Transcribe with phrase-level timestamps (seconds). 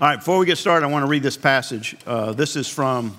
[0.00, 1.94] All right, before we get started, I want to read this passage.
[2.04, 3.16] Uh, this is from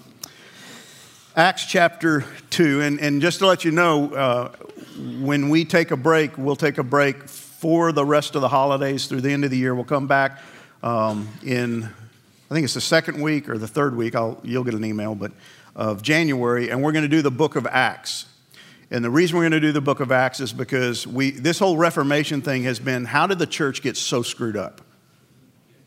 [1.33, 2.81] Acts chapter 2.
[2.81, 4.49] And, and just to let you know, uh,
[5.21, 9.07] when we take a break, we'll take a break for the rest of the holidays
[9.07, 9.73] through the end of the year.
[9.73, 10.41] We'll come back
[10.83, 14.13] um, in, I think it's the second week or the third week.
[14.13, 15.31] I'll, you'll get an email, but
[15.77, 18.25] of January, and we're going to do the book of Acts.
[18.91, 21.57] And the reason we're going to do the book of Acts is because we, this
[21.57, 24.81] whole Reformation thing has been how did the church get so screwed up?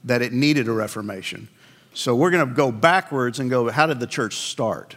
[0.04, 1.48] That it needed a reformation.
[1.94, 4.96] So we're going to go backwards and go, how did the church start?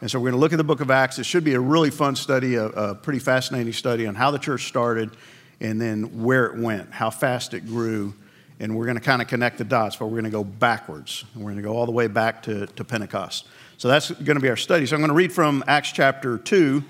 [0.00, 1.18] And so we're going to look at the book of Acts.
[1.18, 4.38] It should be a really fun study, a, a pretty fascinating study on how the
[4.38, 5.10] church started
[5.60, 8.14] and then where it went, how fast it grew.
[8.60, 11.24] And we're going to kind of connect the dots, but we're going to go backwards.
[11.34, 13.46] And we're going to go all the way back to, to Pentecost.
[13.78, 14.86] So that's going to be our study.
[14.86, 16.84] So I'm going to read from Acts chapter 2.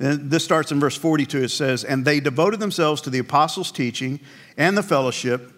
[0.00, 1.42] And this starts in verse 42.
[1.42, 4.20] It says, And they devoted themselves to the apostles' teaching
[4.56, 5.57] and the fellowship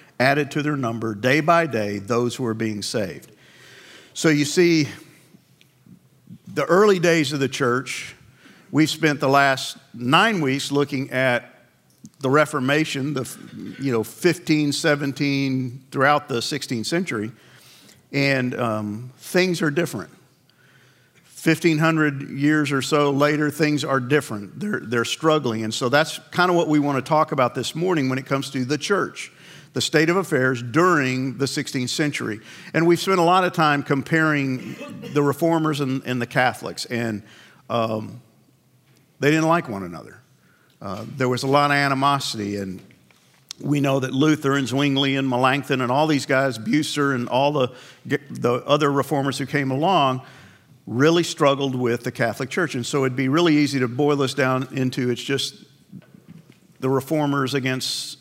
[0.21, 3.31] added to their number day by day those who are being saved.
[4.13, 4.87] So you see,
[6.47, 8.15] the early days of the church,
[8.69, 11.45] we've spent the last nine weeks looking at
[12.19, 13.27] the Reformation, the
[13.79, 17.31] you know 15, 17, throughout the 16th century,
[18.11, 20.11] and um, things are different.
[21.43, 24.59] 1500 years or so later, things are different.
[24.59, 25.63] They're, they're struggling.
[25.63, 28.27] And so that's kind of what we want to talk about this morning when it
[28.27, 29.31] comes to the church
[29.73, 32.39] the state of affairs during the 16th century.
[32.73, 34.75] And we've spent a lot of time comparing
[35.13, 37.23] the reformers and, and the Catholics, and
[37.69, 38.21] um,
[39.19, 40.21] they didn't like one another.
[40.81, 42.81] Uh, there was a lot of animosity, and
[43.59, 47.51] we know that Luther and Zwingli and Melanchthon and all these guys, Bucer and all
[47.51, 47.69] the,
[48.05, 50.21] the other reformers who came along,
[50.87, 52.75] really struggled with the Catholic Church.
[52.75, 55.63] And so it'd be really easy to boil this down into it's just
[56.79, 58.17] the reformers against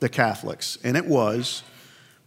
[0.00, 0.78] the Catholics.
[0.84, 1.62] And it was,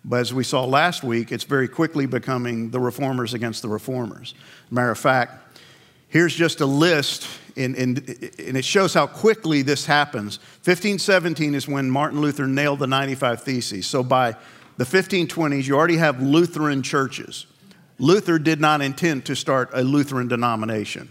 [0.03, 4.33] but as we saw last week, it's very quickly becoming the reformers against the reformers.
[4.71, 5.61] Matter of fact,
[6.07, 7.27] here's just a list,
[7.57, 7.97] and, and,
[8.39, 10.37] and it shows how quickly this happens.
[10.63, 13.87] 1517 is when Martin Luther nailed the 95 Theses.
[13.87, 14.35] So by
[14.77, 17.45] the 1520s, you already have Lutheran churches.
[17.97, 21.09] Luther did not intend to start a Lutheran denomination.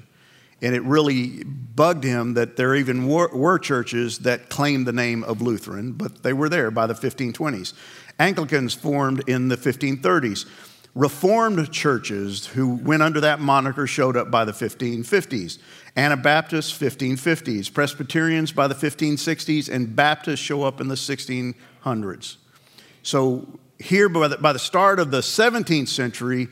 [0.61, 5.23] And it really bugged him that there even were, were, churches that claimed the name
[5.23, 7.75] of Lutheran, but they were there by the 1520s.
[8.19, 10.47] Anglicans formed in the 1530s.
[10.95, 15.59] Reformed churches who went under that moniker showed up by the 1550s.
[15.97, 17.73] Anabaptists, 1550s.
[17.73, 22.37] Presbyterians by the 1560s, and Baptists show up in the 1600s.
[23.05, 23.47] So,
[23.79, 26.49] here by the, by the start of the 17th century,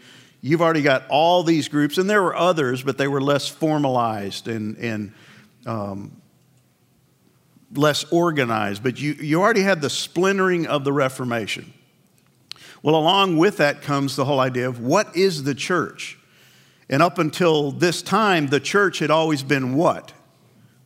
[0.46, 4.46] you've already got all these groups, and there were others, but they were less formalized
[4.46, 5.12] and, and
[5.66, 6.22] um,
[7.74, 8.82] less organized.
[8.82, 11.72] But you, you already had the splintering of the Reformation.
[12.82, 16.16] Well, along with that comes the whole idea of what is the church?
[16.88, 20.12] And up until this time, the church had always been what?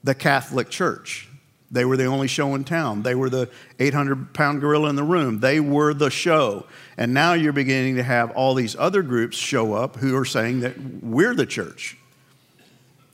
[0.03, 1.29] The Catholic Church.
[1.71, 3.03] They were the only show in town.
[3.03, 3.49] They were the
[3.79, 5.39] 800 pound gorilla in the room.
[5.39, 6.67] They were the show.
[6.97, 10.61] And now you're beginning to have all these other groups show up who are saying
[10.61, 11.97] that we're the church.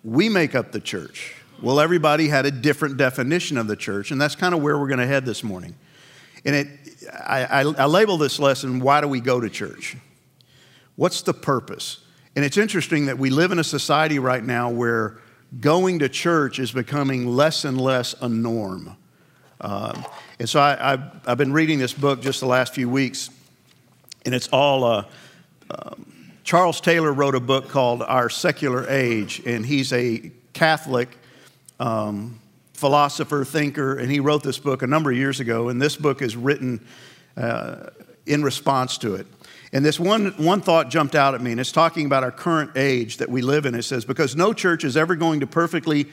[0.03, 1.35] We make up the church.
[1.61, 4.89] Well, everybody had a different definition of the church, and that's kind of where we're
[4.89, 5.75] going to head this morning.
[6.45, 6.69] And it,
[7.13, 9.97] I, I, I label this lesson, Why Do We Go to Church?
[10.97, 12.01] What's the purpose?
[12.35, 15.19] And it's interesting that we live in a society right now where
[15.61, 18.97] going to church is becoming less and less a norm.
[19.61, 20.03] Uh,
[20.39, 23.31] and so I, have been reading this book just the last few weeks,
[24.25, 24.85] and it's all.
[24.85, 25.05] Uh,
[25.71, 26.07] um,
[26.45, 31.09] Charles Taylor wrote a book called Our Secular Age, and he's a Catholic
[31.81, 32.39] um,
[32.73, 36.23] philosopher, thinker, and he wrote this book a number of years ago, and this book
[36.23, 36.87] is written
[37.37, 37.89] uh,
[38.27, 39.27] in response to it.
[39.73, 42.73] And this one, one thought jumped out at me, and it's talking about our current
[42.77, 43.75] age that we live in.
[43.75, 46.07] It says, Because no church is ever going to perfectly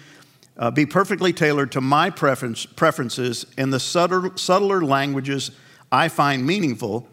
[0.58, 5.52] uh, be perfectly tailored to my preference, preferences and the subtler, subtler languages
[5.92, 7.08] I find meaningful,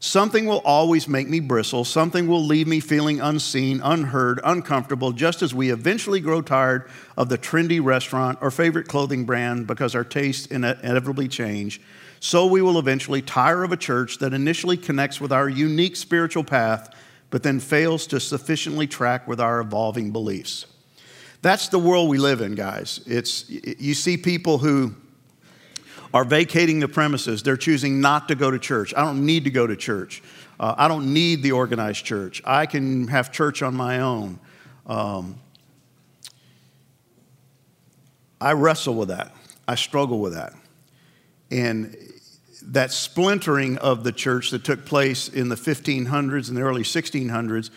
[0.00, 1.84] something will always make me bristle.
[1.84, 7.28] Something will leave me feeling unseen, unheard, uncomfortable, just as we eventually grow tired of
[7.28, 11.80] the trendy restaurant or favorite clothing brand because our tastes inevitably change
[12.24, 16.42] so we will eventually tire of a church that initially connects with our unique spiritual
[16.42, 16.88] path,
[17.28, 20.64] but then fails to sufficiently track with our evolving beliefs.
[21.42, 23.02] That's the world we live in, guys.
[23.06, 24.94] It's, you see people who
[26.14, 27.42] are vacating the premises.
[27.42, 28.94] They're choosing not to go to church.
[28.96, 30.22] I don't need to go to church.
[30.58, 32.40] Uh, I don't need the organized church.
[32.46, 34.38] I can have church on my own.
[34.86, 35.38] Um,
[38.40, 39.34] I wrestle with that.
[39.68, 40.54] I struggle with that.
[41.50, 41.94] And
[42.66, 47.70] that splintering of the church that took place in the 1500s and the early 1600s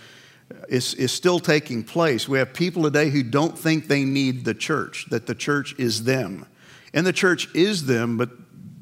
[0.70, 2.28] is, is still taking place.
[2.28, 6.04] We have people today who don't think they need the church, that the church is
[6.04, 6.46] them.
[6.94, 8.30] And the church is them, but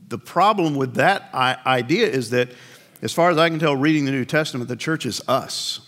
[0.09, 2.49] the problem with that idea is that,
[3.01, 5.84] as far as I can tell, reading the New Testament, the church is us.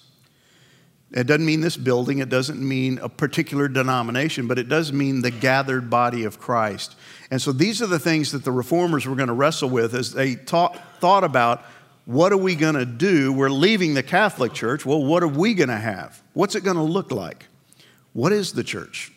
[1.11, 5.21] It doesn't mean this building, it doesn't mean a particular denomination, but it does mean
[5.21, 6.95] the gathered body of Christ.
[7.31, 10.13] And so these are the things that the reformers were going to wrestle with as
[10.13, 11.63] they taught, thought about
[12.05, 13.31] what are we going to do?
[13.33, 14.85] We're leaving the Catholic Church.
[14.85, 16.21] Well, what are we going to have?
[16.33, 17.45] What's it going to look like?
[18.13, 19.11] What is the church?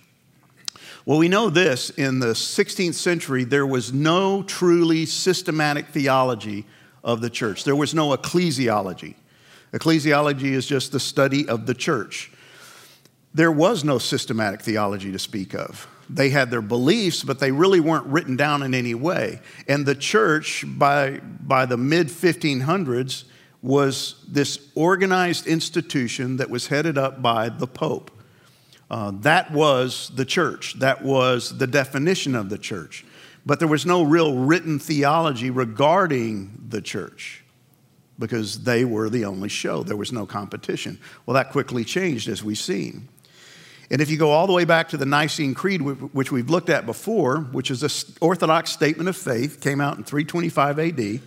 [1.07, 6.67] Well, we know this in the 16th century, there was no truly systematic theology
[7.03, 9.15] of the church, there was no ecclesiology.
[9.73, 12.33] Ecclesiology is just the study of the church.
[13.33, 15.87] There was no systematic theology to speak of.
[16.09, 19.41] They had their beliefs, but they really weren't written down in any way.
[19.69, 23.25] And the church, by, by the mid 1500s,
[23.63, 28.11] was this organized institution that was headed up by the Pope.
[28.91, 33.05] Uh, that was the church, that was the definition of the church.
[33.47, 37.45] But there was no real written theology regarding the church
[38.21, 39.83] because they were the only show.
[39.83, 41.01] There was no competition.
[41.27, 43.09] Well, that quickly changed as we've seen.
[43.91, 46.71] And if you go all the way back to the Nicene Creed, which we've looked
[46.71, 51.21] at before, which is an Orthodox statement of faith, came out in 325 AD,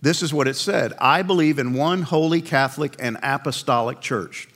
[0.00, 4.48] this is what it said I believe in one holy Catholic and apostolic church.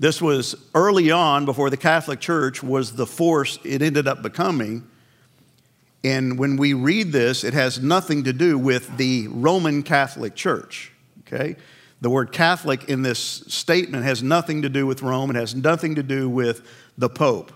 [0.00, 4.88] This was early on, before the Catholic Church was the force it ended up becoming.
[6.04, 10.92] And when we read this, it has nothing to do with the Roman Catholic Church,
[11.20, 11.56] okay?
[12.02, 15.94] The word Catholic in this statement has nothing to do with Rome, it has nothing
[15.94, 16.68] to do with
[16.98, 17.52] the Pope.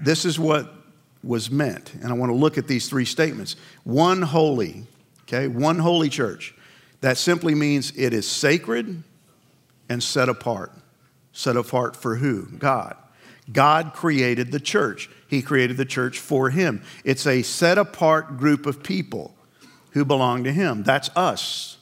[0.00, 0.74] This is what
[1.22, 1.94] was meant.
[1.94, 3.54] And I want to look at these three statements.
[3.84, 4.84] One holy,
[5.22, 6.54] okay, one holy church.
[7.00, 9.04] That simply means it is sacred
[9.88, 10.72] and set apart.
[11.32, 12.46] Set apart for who?
[12.58, 12.96] God.
[13.52, 15.08] God created the church.
[15.28, 16.82] He created the church for Him.
[17.04, 19.34] It's a set apart group of people
[19.90, 20.82] who belong to Him.
[20.82, 21.78] That's us.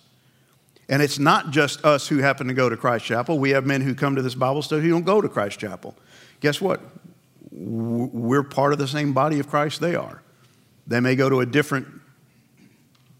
[0.88, 3.38] And it's not just us who happen to go to Christ Chapel.
[3.38, 5.94] We have men who come to this Bible study who don't go to Christ Chapel.
[6.40, 6.80] Guess what?
[7.50, 10.22] We're part of the same body of Christ they are.
[10.86, 11.86] They may go to a different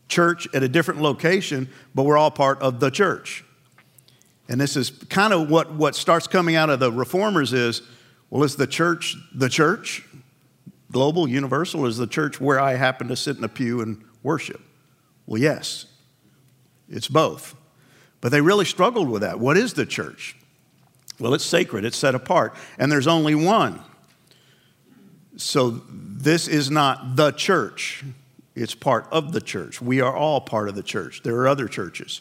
[0.09, 3.45] church at a different location, but we're all part of the church.
[4.49, 7.83] And this is kind of what, what starts coming out of the reformers is
[8.29, 10.07] well, is the church the church?
[10.93, 11.87] Global, universal?
[11.87, 14.61] Is the church where I happen to sit in a pew and worship?
[15.27, 15.87] Well, yes.
[16.89, 17.57] It's both.
[18.21, 19.41] But they really struggled with that.
[19.41, 20.37] What is the church?
[21.19, 23.81] Well, it's sacred, it's set apart, and there's only one.
[25.37, 28.05] So this is not the church,
[28.55, 29.81] it's part of the church.
[29.81, 31.23] We are all part of the church.
[31.23, 32.21] There are other churches.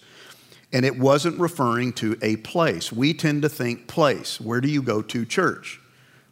[0.71, 2.93] And it wasn't referring to a place.
[2.93, 4.39] We tend to think place.
[4.39, 5.80] Where do you go to church?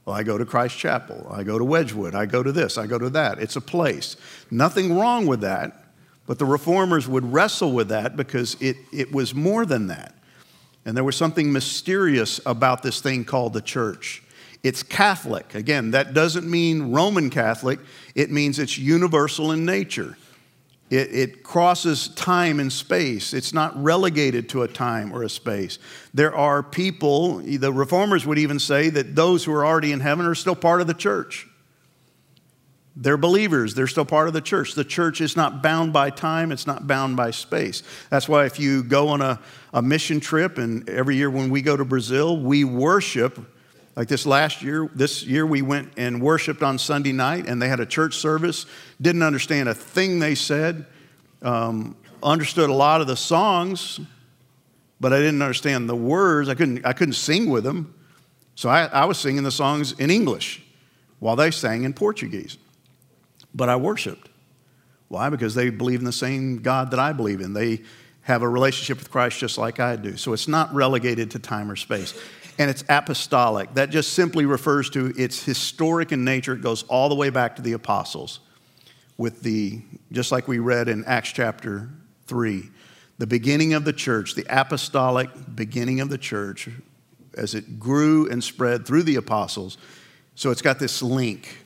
[0.05, 1.27] Well, I go to Christ Chapel.
[1.29, 2.15] I go to Wedgwood.
[2.15, 2.77] I go to this.
[2.77, 3.39] I go to that.
[3.39, 4.15] It's a place.
[4.49, 5.85] Nothing wrong with that.
[6.25, 10.13] But the reformers would wrestle with that because it, it was more than that.
[10.85, 14.23] And there was something mysterious about this thing called the church.
[14.63, 15.55] It's Catholic.
[15.55, 17.79] Again, that doesn't mean Roman Catholic,
[18.15, 20.17] it means it's universal in nature.
[20.89, 23.33] It, it, crosses time and space.
[23.33, 25.77] It's not relegated to a time or a space.
[26.15, 30.25] There are people, the reformers would even say that those who are already in heaven
[30.25, 31.47] are still part of the church.
[32.95, 34.73] They're believers, they're still part of the church.
[34.73, 37.83] The church is not bound by time, it's not bound by space.
[38.09, 39.39] That's why if you go on a,
[39.73, 43.39] a mission trip, and every year when we go to Brazil, we worship.
[43.99, 47.67] Like this last year, this year we went and worshiped on Sunday night, and they
[47.67, 48.65] had a church service.
[49.01, 50.85] Didn't understand a thing they said.
[51.41, 53.99] Um, understood a lot of the songs,
[55.01, 56.47] but I didn't understand the words.
[56.47, 57.93] I couldn't, I couldn't sing with them.
[58.55, 60.63] So I, I was singing the songs in English
[61.19, 62.57] while they sang in Portuguese
[63.53, 64.29] but I worshiped.
[65.07, 65.29] Why?
[65.29, 67.53] Because they believe in the same God that I believe in.
[67.53, 67.81] They
[68.21, 70.17] have a relationship with Christ just like I do.
[70.17, 72.13] So it's not relegated to time or space.
[72.59, 73.73] And it's apostolic.
[73.73, 76.53] That just simply refers to it's historic in nature.
[76.53, 78.41] It goes all the way back to the apostles
[79.17, 81.89] with the, just like we read in Acts chapter
[82.27, 82.69] 3,
[83.17, 86.69] the beginning of the church, the apostolic beginning of the church,
[87.35, 89.77] as it grew and spread through the apostles.
[90.35, 91.65] So it's got this link.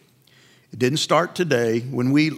[0.72, 1.82] It didn't start today.
[1.82, 2.32] When we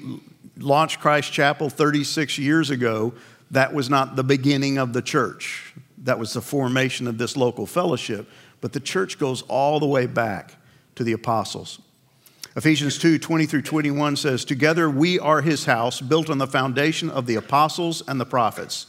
[0.57, 3.13] launched Christ Chapel 36 years ago,
[3.51, 5.73] that was not the beginning of the church.
[5.99, 8.29] That was the formation of this local fellowship.
[8.61, 10.55] But the church goes all the way back
[10.95, 11.79] to the apostles.
[12.55, 17.09] Ephesians 2 20 through 21 says, Together we are his house, built on the foundation
[17.09, 18.87] of the apostles and the prophets.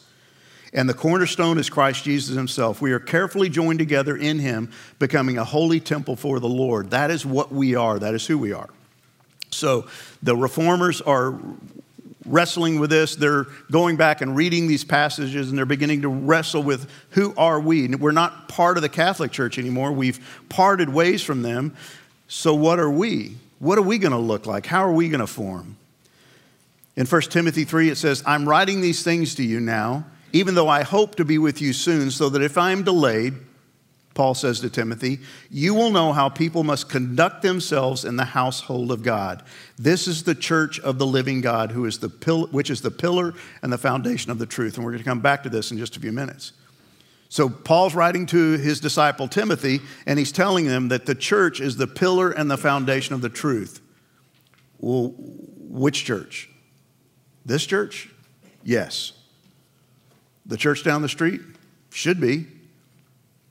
[0.73, 2.81] And the cornerstone is Christ Jesus himself.
[2.81, 6.91] We are carefully joined together in him, becoming a holy temple for the Lord.
[6.91, 8.69] That is what we are, that is who we are.
[9.51, 9.89] So
[10.23, 11.41] the reformers are
[12.27, 13.17] wrestling with this.
[13.17, 17.61] They're going back and reading these passages and they're beginning to wrestle with who are
[17.61, 17.89] we?
[17.89, 19.93] We're not part of the Catholic Church anymore.
[19.93, 20.19] We've
[20.49, 21.75] parted ways from them.
[22.29, 23.37] So what are we?
[23.59, 24.67] What are we going to look like?
[24.67, 25.77] How are we going to form?
[26.97, 30.69] In 1 Timothy 3, it says, I'm writing these things to you now, even though
[30.69, 33.35] I hope to be with you soon, so that if I am delayed,
[34.17, 35.21] Paul says to Timothy,
[35.51, 39.45] you will know how people must conduct themselves in the household of God.
[39.79, 42.91] This is the church of the living God, who is the pill- which is the
[42.91, 44.77] pillar and the foundation of the truth.
[44.77, 46.53] And we're going to come back to this in just a few minutes.
[47.29, 51.77] So, Paul's writing to his disciple Timothy, and he's telling them that the church is
[51.77, 53.81] the pillar and the foundation of the truth.
[54.79, 56.49] Well, which church?
[57.45, 58.11] This church?
[58.65, 59.13] Yes.
[60.47, 61.41] The church down the street?
[61.91, 62.47] Should be.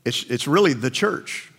[0.05, 1.51] It's, it's really the church.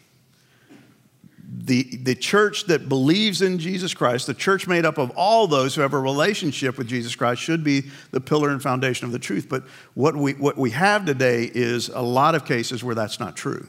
[1.48, 5.74] The, the church that believes in Jesus Christ, the church made up of all those
[5.74, 9.18] who have a relationship with Jesus Christ, should be the pillar and foundation of the
[9.18, 9.48] truth.
[9.48, 13.36] But what we, what we have today is a lot of cases where that's not
[13.36, 13.68] true.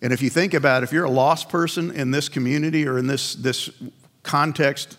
[0.00, 2.98] And if you think about it, if you're a lost person in this community or
[2.98, 3.70] in this, this
[4.22, 4.98] context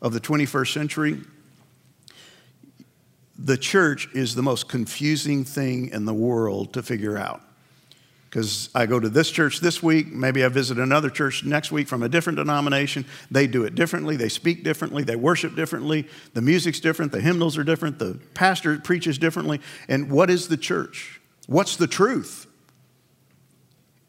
[0.00, 1.20] of the 21st century,
[3.38, 7.42] the church is the most confusing thing in the world to figure out
[8.32, 11.86] because I go to this church this week, maybe I visit another church next week
[11.86, 13.04] from a different denomination.
[13.30, 17.58] They do it differently, they speak differently, they worship differently, the music's different, the hymnals
[17.58, 19.60] are different, the pastor preaches differently.
[19.86, 21.20] And what is the church?
[21.46, 22.46] What's the truth?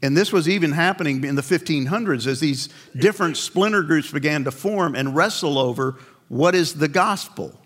[0.02, 4.52] And this was even happening in the 1500s as these different splinter groups began to
[4.52, 5.98] form and wrestle over
[6.30, 7.60] what is the gospel.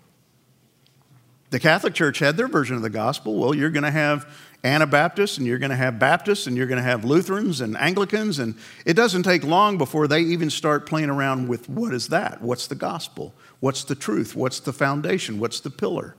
[1.50, 3.36] The Catholic Church had their version of the gospel.
[3.36, 4.26] Well, you're going to have
[4.64, 8.38] Anabaptists and you're going to have Baptists and you're going to have Lutherans and Anglicans.
[8.38, 12.42] And it doesn't take long before they even start playing around with what is that?
[12.42, 13.34] What's the gospel?
[13.60, 14.34] What's the truth?
[14.34, 15.38] What's the foundation?
[15.38, 16.16] What's the pillar?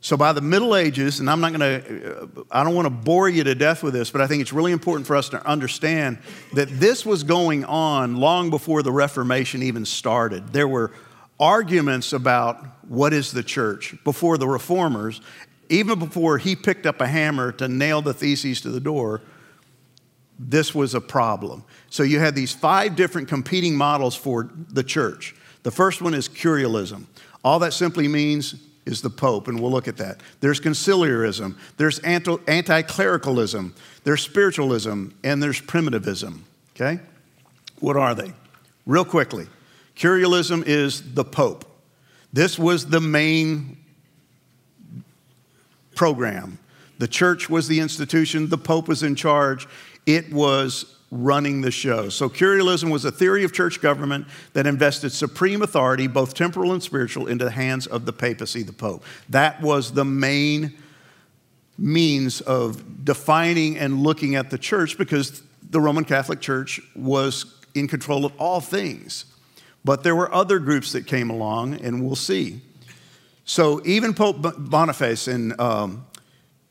[0.00, 3.28] So by the Middle Ages, and I'm not going to, I don't want to bore
[3.28, 6.18] you to death with this, but I think it's really important for us to understand
[6.54, 10.52] that this was going on long before the Reformation even started.
[10.52, 10.92] There were
[11.40, 15.20] arguments about what is the church before the reformers
[15.68, 19.22] even before he picked up a hammer to nail the theses to the door,
[20.38, 21.64] this was a problem.
[21.90, 25.34] So you had these five different competing models for the church.
[25.62, 27.08] The first one is curialism.
[27.42, 28.54] All that simply means
[28.84, 30.20] is the Pope, and we'll look at that.
[30.40, 36.44] There's conciliarism, there's anti clericalism, there's spiritualism, and there's primitivism.
[36.74, 37.00] Okay?
[37.80, 38.32] What are they?
[38.86, 39.48] Real quickly
[39.96, 41.64] curialism is the Pope.
[42.32, 43.78] This was the main
[45.96, 46.58] program.
[46.98, 49.66] The church was the institution, the Pope was in charge,
[50.06, 52.08] it was running the show.
[52.08, 56.82] So, curialism was a theory of church government that invested supreme authority, both temporal and
[56.82, 59.04] spiritual, into the hands of the papacy, the Pope.
[59.28, 60.76] That was the main
[61.78, 67.88] means of defining and looking at the church because the Roman Catholic Church was in
[67.88, 69.26] control of all things.
[69.84, 72.60] But there were other groups that came along, and we'll see.
[73.46, 76.04] So even Pope Boniface in um,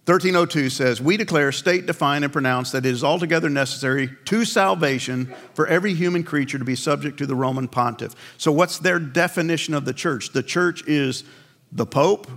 [0.05, 5.33] 1302 says, We declare, state, define, and pronounce that it is altogether necessary to salvation
[5.53, 8.13] for every human creature to be subject to the Roman pontiff.
[8.37, 10.33] So, what's their definition of the church?
[10.33, 11.23] The church is
[11.71, 12.29] the Pope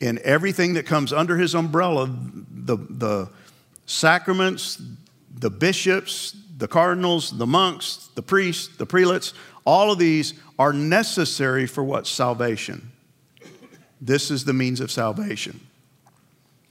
[0.00, 3.28] and everything that comes under his umbrella the, the
[3.84, 4.80] sacraments,
[5.34, 9.34] the bishops, the cardinals, the monks, the priests, the prelates,
[9.66, 12.06] all of these are necessary for what?
[12.06, 12.92] Salvation.
[14.04, 15.60] This is the means of salvation.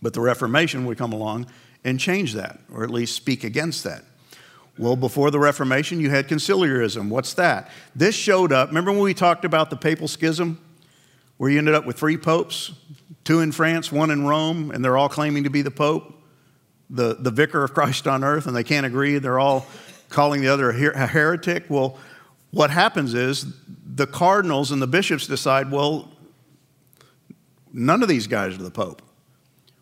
[0.02, 1.48] But the Reformation would come along
[1.84, 4.04] and change that, or at least speak against that.
[4.78, 7.10] Well, before the Reformation, you had conciliarism.
[7.10, 7.72] What's that?
[7.96, 8.70] This showed up.
[8.70, 10.60] Remember when we talked about the papal schism,
[11.38, 12.72] where you ended up with three popes,
[13.24, 16.13] two in France, one in Rome, and they're all claiming to be the pope,
[16.90, 19.18] the, the vicar of Christ on earth, and they can't agree.
[19.18, 19.66] They're all
[20.10, 21.66] calling the other a, her- a heretic.
[21.70, 21.98] Well,
[22.52, 23.46] what happens is
[23.84, 26.10] the cardinals and the bishops decide, well,
[27.74, 29.01] None of these guys are the Pope.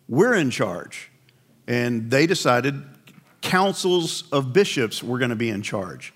[0.08, 1.10] We're in charge.
[1.68, 2.82] And they decided
[3.42, 6.12] councils of bishops were going to be in charge.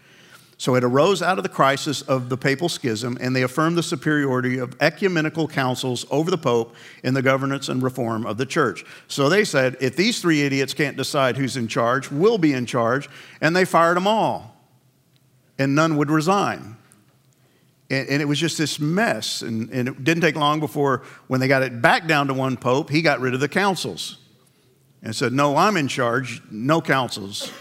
[0.58, 3.82] So it arose out of the crisis of the papal schism, and they affirmed the
[3.82, 8.82] superiority of ecumenical councils over the Pope in the governance and reform of the church.
[9.06, 12.64] So they said, if these three idiots can't decide who's in charge, we'll be in
[12.64, 13.10] charge.
[13.42, 14.56] And they fired them all,
[15.58, 16.78] and none would resign.
[17.90, 19.42] And, and it was just this mess.
[19.42, 22.56] And, and it didn't take long before, when they got it back down to one
[22.56, 24.18] Pope, he got rid of the councils
[25.02, 27.52] and said, No, I'm in charge, no councils.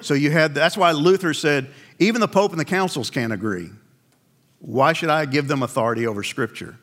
[0.00, 3.68] So you had, that's why Luther said, even the Pope and the councils can't agree.
[4.60, 6.78] Why should I give them authority over Scripture?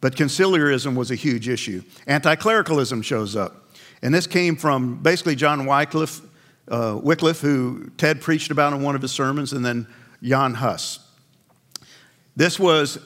[0.00, 1.82] But conciliarism was a huge issue.
[2.06, 3.72] Anti clericalism shows up.
[4.02, 6.20] And this came from basically John Wycliffe,
[6.68, 9.88] uh, Wycliffe, who Ted preached about in one of his sermons, and then
[10.22, 11.00] Jan Hus.
[12.38, 13.00] This was,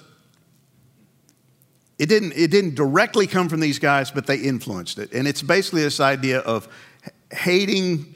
[1.98, 5.10] it didn't, it didn't directly come from these guys, but they influenced it.
[5.14, 6.68] And it's basically this idea of
[7.32, 8.14] hating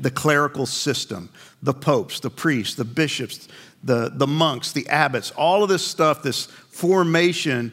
[0.00, 1.28] the clerical system,
[1.62, 3.46] the popes, the priests, the bishops,
[3.84, 7.70] the, the monks, the abbots, all of this stuff, this formation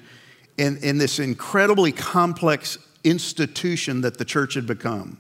[0.58, 5.18] in, in this incredibly complex institution that the church had become.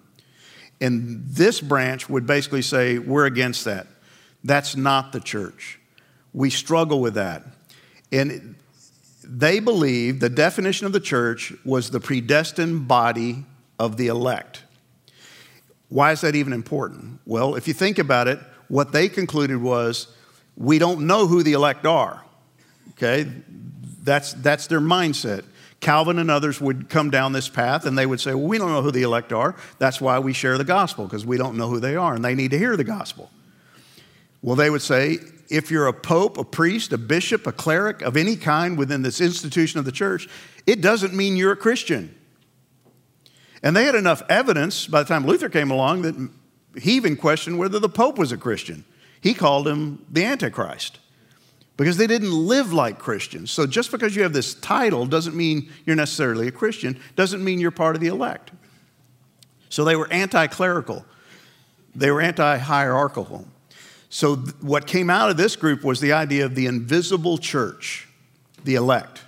[0.81, 3.87] And this branch would basically say, we're against that.
[4.43, 5.79] That's not the church.
[6.35, 7.43] We struggle with that.
[8.11, 8.55] And
[9.23, 13.45] they believed the definition of the church was the predestined body
[13.79, 14.63] of the elect.
[15.87, 17.21] Why is that even important?
[17.25, 20.07] Well, if you think about it, what they concluded was
[20.57, 22.21] we don't know who the elect are.
[22.91, 23.31] Okay?
[24.03, 25.45] That's, that's their mindset.
[25.79, 28.71] Calvin and others would come down this path and they would say, Well, we don't
[28.71, 29.55] know who the elect are.
[29.79, 32.35] That's why we share the gospel, because we don't know who they are and they
[32.35, 33.29] need to hear the gospel.
[34.41, 38.17] Well, they would say, if you're a pope, a priest, a bishop, a cleric of
[38.17, 40.27] any kind within this institution of the church,
[40.65, 42.15] it doesn't mean you're a Christian.
[43.61, 46.29] And they had enough evidence by the time Luther came along that
[46.79, 48.85] he even questioned whether the Pope was a Christian.
[49.21, 50.99] He called him the Antichrist
[51.77, 53.51] because they didn't live like Christians.
[53.51, 57.59] So just because you have this title doesn't mean you're necessarily a Christian, doesn't mean
[57.59, 58.51] you're part of the elect.
[59.69, 61.05] So they were anti clerical,
[61.95, 63.47] they were anti hierarchical.
[64.15, 68.07] So th- what came out of this group was the idea of the invisible church,
[68.63, 69.21] the elect.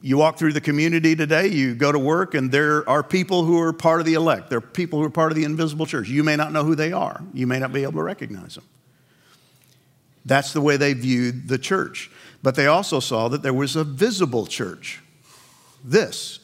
[0.00, 3.60] You walk through the community today, you go to work, and there are people who
[3.60, 4.48] are part of the elect.
[4.48, 6.08] There are people who are part of the invisible church.
[6.08, 8.64] You may not know who they are, you may not be able to recognize them.
[10.24, 12.10] That's the way they viewed the church.
[12.42, 15.02] But they also saw that there was a visible church.
[15.84, 16.38] This,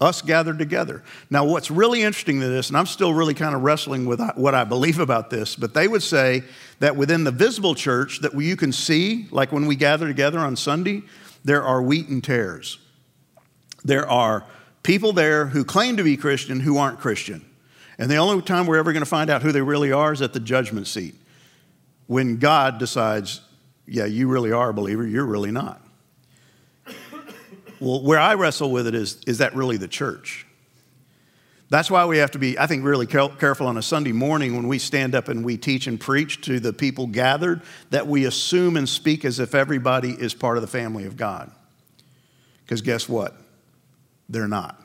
[0.00, 1.02] us gathered together.
[1.30, 4.54] Now, what's really interesting to this, and I'm still really kind of wrestling with what
[4.54, 6.42] I believe about this, but they would say
[6.80, 10.56] that within the visible church that you can see, like when we gather together on
[10.56, 11.02] Sunday,
[11.44, 12.78] there are wheat and tares.
[13.84, 14.44] There are
[14.82, 17.44] people there who claim to be Christian who aren't Christian.
[17.98, 20.20] And the only time we're ever going to find out who they really are is
[20.20, 21.14] at the judgment seat.
[22.06, 23.40] When God decides,
[23.86, 25.80] yeah, you really are a believer, you're really not.
[27.80, 30.46] Well, where I wrestle with it is, is that really the church?
[31.68, 34.68] That's why we have to be, I think, really careful on a Sunday morning when
[34.68, 37.60] we stand up and we teach and preach to the people gathered
[37.90, 41.50] that we assume and speak as if everybody is part of the family of God.
[42.64, 43.34] Because guess what?
[44.28, 44.80] They're not.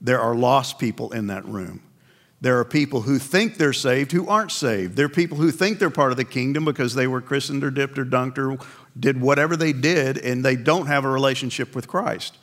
[0.00, 1.82] There are lost people in that room.
[2.40, 4.96] There are people who think they're saved who aren't saved.
[4.96, 7.70] There are people who think they're part of the kingdom because they were christened or
[7.70, 8.64] dipped or dunked or
[8.98, 12.38] did whatever they did and they don't have a relationship with Christ.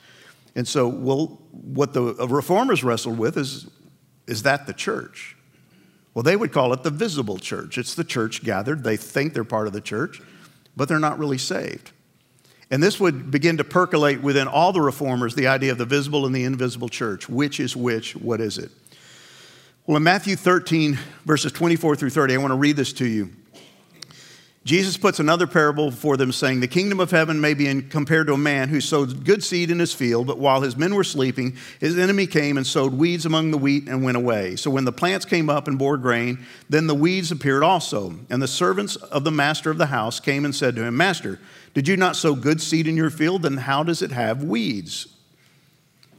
[0.54, 3.68] And so, well, what the reformers wrestled with is
[4.26, 5.36] is that the church?
[6.12, 7.78] Well, they would call it the visible church.
[7.78, 8.82] It's the church gathered.
[8.82, 10.20] They think they're part of the church,
[10.76, 11.92] but they're not really saved.
[12.70, 16.26] And this would begin to percolate within all the reformers the idea of the visible
[16.26, 17.28] and the invisible church.
[17.28, 18.16] Which is which?
[18.16, 18.72] What is it?
[19.86, 23.30] Well, in Matthew 13, verses 24 through 30, I want to read this to you.
[24.64, 28.32] Jesus puts another parable before them, saying, The kingdom of heaven may be compared to
[28.32, 31.56] a man who sowed good seed in his field, but while his men were sleeping,
[31.78, 34.56] his enemy came and sowed weeds among the wheat and went away.
[34.56, 38.12] So when the plants came up and bore grain, then the weeds appeared also.
[38.28, 41.38] And the servants of the master of the house came and said to him, Master,
[41.74, 43.42] did you not sow good seed in your field?
[43.42, 45.15] Then how does it have weeds?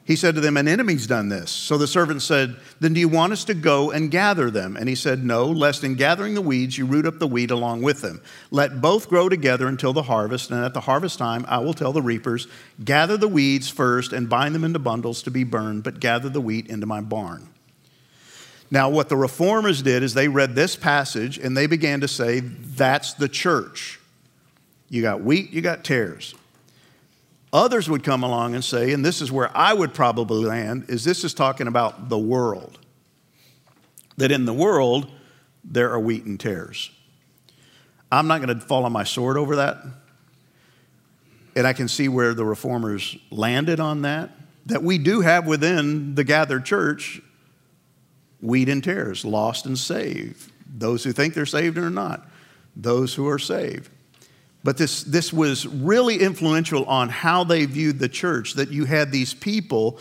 [0.08, 1.52] He said to them, An enemy's done this.
[1.52, 4.78] So the servant said, Then do you want us to go and gather them?
[4.78, 7.82] And he said, No, lest in gathering the weeds you root up the wheat along
[7.82, 8.22] with them.
[8.50, 11.92] Let both grow together until the harvest, and at the harvest time I will tell
[11.92, 12.48] the reapers,
[12.82, 16.40] Gather the weeds first and bind them into bundles to be burned, but gather the
[16.40, 17.50] wheat into my barn.
[18.72, 22.40] Now, what the reformers did is they read this passage and they began to say,
[22.40, 24.00] That's the church.
[24.90, 26.34] You got wheat, you got tares.
[27.54, 31.04] Others would come along and say, and this is where I would probably land, is
[31.04, 32.80] this is talking about the world.
[34.18, 35.10] That in the world,
[35.64, 36.92] there are wheat and tares.
[38.12, 39.78] I'm not going to fall on my sword over that.
[41.56, 44.32] And I can see where the reformers landed on that.
[44.66, 47.22] That we do have within the gathered church
[48.42, 50.52] wheat and tares, lost and saved.
[50.68, 52.28] Those who think they're saved or not,
[52.76, 53.90] those who are saved.
[54.68, 59.14] But this, this was really influential on how they viewed the church, that you had
[59.14, 59.98] these people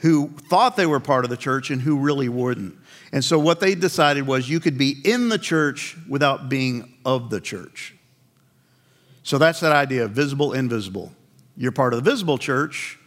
[0.00, 2.76] who thought they were part of the church and who really wouldn't.
[3.10, 7.30] And so what they decided was you could be in the church without being of
[7.30, 7.94] the church.
[9.22, 11.10] So that's that idea of visible, invisible.
[11.56, 12.98] You're part of the visible church.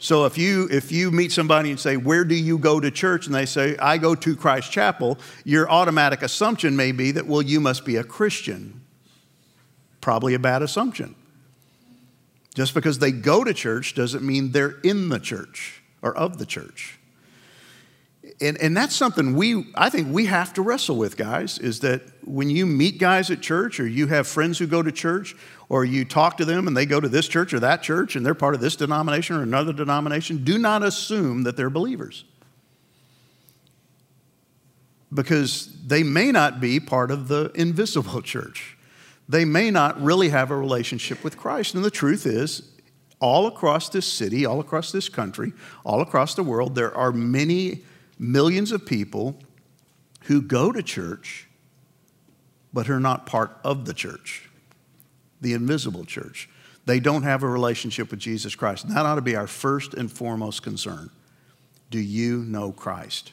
[0.00, 3.26] So if you if you meet somebody and say, "Where do you go to church?"
[3.26, 7.42] and they say, "I go to Christ Chapel," your automatic assumption may be that well,
[7.42, 8.80] you must be a Christian.
[10.00, 11.14] Probably a bad assumption.
[12.54, 16.46] Just because they go to church doesn't mean they're in the church or of the
[16.46, 16.98] church.
[18.40, 22.02] And, and that's something we i think we have to wrestle with guys is that
[22.24, 25.34] when you meet guys at church or you have friends who go to church
[25.68, 28.24] or you talk to them and they go to this church or that church and
[28.24, 32.24] they're part of this denomination or another denomination do not assume that they're believers.
[35.12, 38.77] Because they may not be part of the invisible church
[39.28, 42.70] they may not really have a relationship with christ and the truth is
[43.20, 45.52] all across this city all across this country
[45.84, 47.82] all across the world there are many
[48.18, 49.38] millions of people
[50.24, 51.48] who go to church
[52.72, 54.48] but are not part of the church,
[55.40, 56.48] the invisible church.
[56.86, 58.84] They don't have a relationship with Jesus Christ.
[58.84, 61.10] And that ought to be our first and foremost concern.
[61.90, 63.32] Do you know Christ?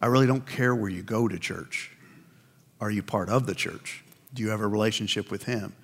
[0.00, 1.90] I really don't care where you go to church.
[2.80, 4.01] Are you part of the church?
[4.34, 5.74] Do you have a relationship with Him?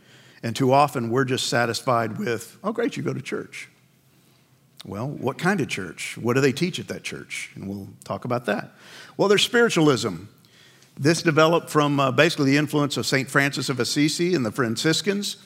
[0.43, 3.69] And too often we're just satisfied with, oh, great, you go to church.
[4.85, 6.17] Well, what kind of church?
[6.17, 7.51] What do they teach at that church?
[7.55, 8.73] And we'll talk about that.
[9.17, 10.25] Well, there's spiritualism.
[10.97, 13.29] This developed from uh, basically the influence of St.
[13.29, 15.37] Francis of Assisi and the Franciscans.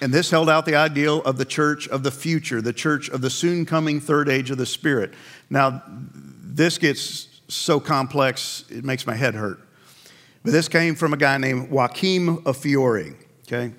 [0.00, 3.22] And this held out the ideal of the church of the future, the church of
[3.22, 5.14] the soon coming third age of the Spirit.
[5.48, 9.60] Now, this gets so complex, it makes my head hurt.
[10.46, 13.14] But this came from a guy named Joachim of Fiore,
[13.48, 13.72] okay?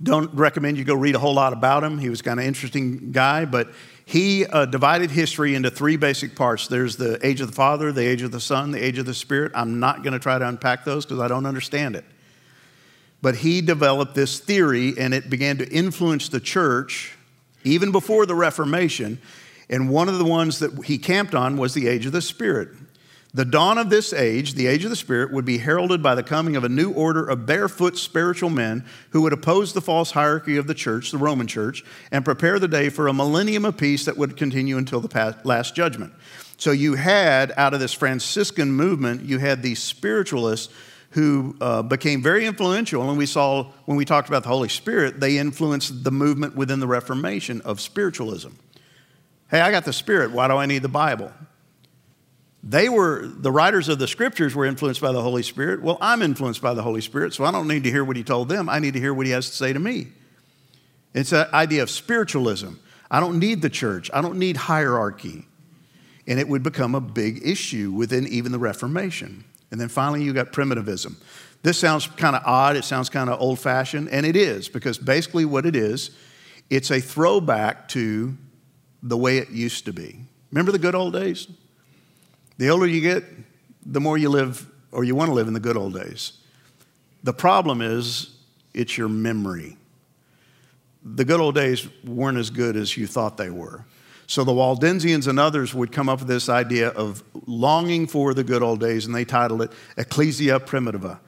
[0.00, 1.98] Don't recommend you go read a whole lot about him.
[1.98, 3.72] He was kind of interesting guy, but
[4.06, 6.68] he uh, divided history into three basic parts.
[6.68, 9.14] There's the age of the Father, the age of the Son, the age of the
[9.14, 9.50] Spirit.
[9.56, 12.04] I'm not going to try to unpack those because I don't understand it.
[13.20, 17.16] But he developed this theory, and it began to influence the church
[17.64, 19.20] even before the Reformation.
[19.68, 22.68] And one of the ones that he camped on was the age of the Spirit.
[23.34, 26.22] The dawn of this age, the age of the Spirit, would be heralded by the
[26.22, 30.58] coming of a new order of barefoot spiritual men who would oppose the false hierarchy
[30.58, 34.04] of the church, the Roman church, and prepare the day for a millennium of peace
[34.04, 36.12] that would continue until the last judgment.
[36.58, 40.72] So you had, out of this Franciscan movement, you had these spiritualists
[41.12, 43.08] who uh, became very influential.
[43.08, 46.80] And we saw when we talked about the Holy Spirit, they influenced the movement within
[46.80, 48.50] the Reformation of spiritualism.
[49.50, 50.32] Hey, I got the Spirit.
[50.32, 51.32] Why do I need the Bible?
[52.62, 55.82] They were, the writers of the scriptures were influenced by the Holy Spirit.
[55.82, 58.22] Well, I'm influenced by the Holy Spirit, so I don't need to hear what he
[58.22, 58.68] told them.
[58.68, 60.08] I need to hear what he has to say to me.
[61.12, 62.74] It's an idea of spiritualism.
[63.10, 65.46] I don't need the church, I don't need hierarchy.
[66.26, 69.44] And it would become a big issue within even the Reformation.
[69.72, 71.16] And then finally, you got primitivism.
[71.62, 74.98] This sounds kind of odd, it sounds kind of old fashioned, and it is, because
[74.98, 76.12] basically what it is,
[76.70, 78.36] it's a throwback to
[79.02, 80.20] the way it used to be.
[80.52, 81.48] Remember the good old days?
[82.58, 83.24] The older you get,
[83.84, 86.32] the more you live or you want to live in the good old days.
[87.22, 88.36] The problem is,
[88.74, 89.76] it's your memory.
[91.04, 93.84] The good old days weren't as good as you thought they were.
[94.26, 98.44] So the Waldensians and others would come up with this idea of longing for the
[98.44, 101.18] good old days, and they titled it Ecclesia Primitiva.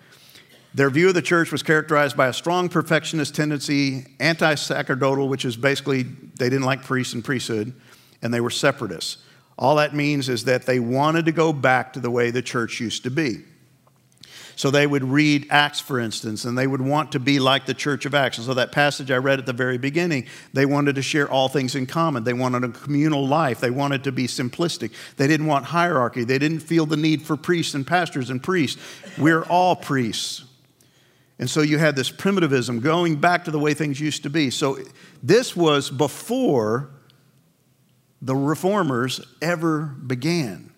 [0.74, 5.44] Their view of the church was characterized by a strong perfectionist tendency, anti sacerdotal, which
[5.44, 7.72] is basically they didn't like priests and priesthood,
[8.22, 9.18] and they were separatists.
[9.56, 12.80] All that means is that they wanted to go back to the way the church
[12.80, 13.44] used to be.
[14.56, 17.74] So they would read Acts, for instance, and they would want to be like the
[17.74, 18.38] church of Acts.
[18.38, 21.48] And so that passage I read at the very beginning, they wanted to share all
[21.48, 22.22] things in common.
[22.22, 23.58] They wanted a communal life.
[23.58, 24.92] They wanted to be simplistic.
[25.16, 26.24] They didn't want hierarchy.
[26.24, 28.80] They didn't feel the need for priests and pastors and priests.
[29.18, 30.44] We're all priests.
[31.40, 34.50] And so you had this primitivism going back to the way things used to be.
[34.50, 34.78] So
[35.20, 36.90] this was before
[38.24, 40.72] the reformers ever began.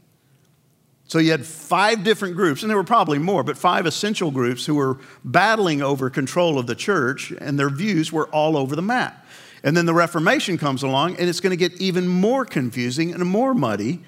[1.06, 4.66] So you had five different groups, and there were probably more, but five essential groups
[4.66, 8.82] who were battling over control of the church, and their views were all over the
[8.82, 9.24] map.
[9.62, 13.24] And then the Reformation comes along, and it's going to get even more confusing and
[13.24, 14.00] more muddy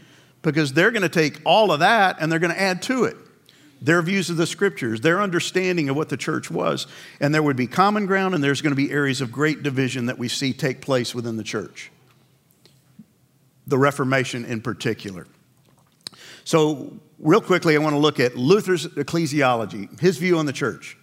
[0.43, 3.17] because they're going to take all of that and they're going to add to it
[3.81, 6.89] their views of the scriptures, their understanding of what the church was.
[7.21, 10.07] And there would be common ground, and there's going to be areas of great division
[10.07, 11.93] that we see take place within the church.
[13.69, 15.27] The Reformation in particular.
[16.45, 20.97] So, real quickly, I want to look at Luther's ecclesiology, his view on the church.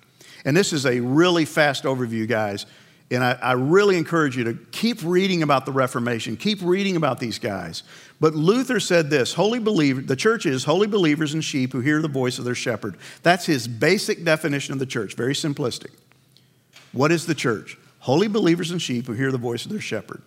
[0.44, 2.66] And this is a really fast overview, guys.
[3.12, 7.20] And I, I, really encourage you to keep reading about the Reformation, keep reading about
[7.20, 7.84] these guys.
[8.20, 12.02] But Luther said this holy believer, the church is holy believers and sheep who hear
[12.02, 12.98] the voice of their shepherd.
[13.22, 15.92] That's his basic definition of the church, very simplistic.
[16.94, 17.78] What is the church?
[18.00, 20.24] Holy believers and sheep who hear the voice of their shepherd.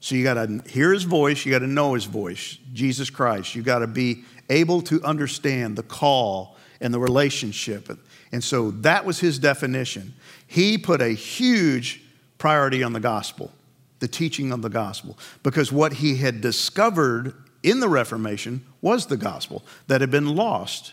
[0.00, 3.54] So you got to hear his voice, you got to know his voice, Jesus Christ.
[3.54, 7.90] You got to be able to understand the call and the relationship.
[8.30, 10.14] And so that was his definition.
[10.46, 12.02] He put a huge
[12.38, 13.50] priority on the gospel,
[13.98, 19.16] the teaching of the gospel, because what he had discovered in the Reformation was the
[19.16, 20.92] gospel that had been lost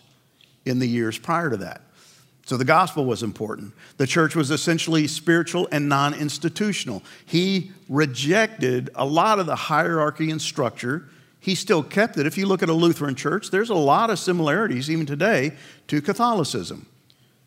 [0.66, 1.82] in the years prior to that.
[2.46, 3.74] So the gospel was important.
[3.98, 7.04] The church was essentially spiritual and non institutional.
[7.26, 11.10] He rejected a lot of the hierarchy and structure.
[11.40, 12.28] He still kept it.
[12.28, 15.54] If you look at a Lutheran church, there's a lot of similarities, even today,
[15.88, 16.86] to Catholicism.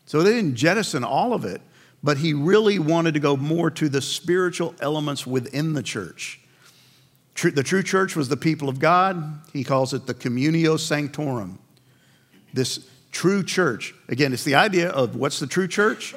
[0.06, 1.60] So they didn't jettison all of it,
[2.02, 6.40] but he really wanted to go more to the spiritual elements within the church.
[7.40, 9.42] The true church was the people of God.
[9.52, 11.60] He calls it the communio sanctorum.
[12.52, 12.84] This
[13.18, 16.14] true church, again, it's the idea of what's the true church?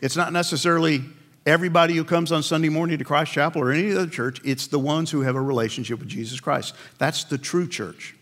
[0.00, 1.04] It's not necessarily
[1.44, 4.78] everybody who comes on Sunday morning to Christ Chapel or any other church, it's the
[4.78, 6.74] ones who have a relationship with Jesus Christ.
[6.96, 8.16] That's the true church.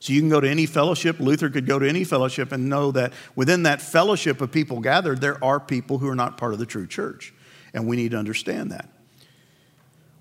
[0.00, 1.20] So you can go to any fellowship.
[1.20, 5.20] Luther could go to any fellowship and know that within that fellowship of people gathered,
[5.20, 7.34] there are people who are not part of the true church.
[7.74, 8.88] And we need to understand that.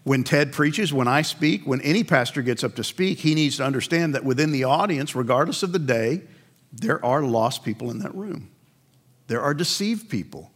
[0.04, 3.56] When Ted preaches, when I speak, when any pastor gets up to speak, he needs
[3.58, 6.24] to understand that within the audience, regardless of the day,
[6.74, 8.50] there are lost people in that room.
[9.28, 10.52] There are deceived people.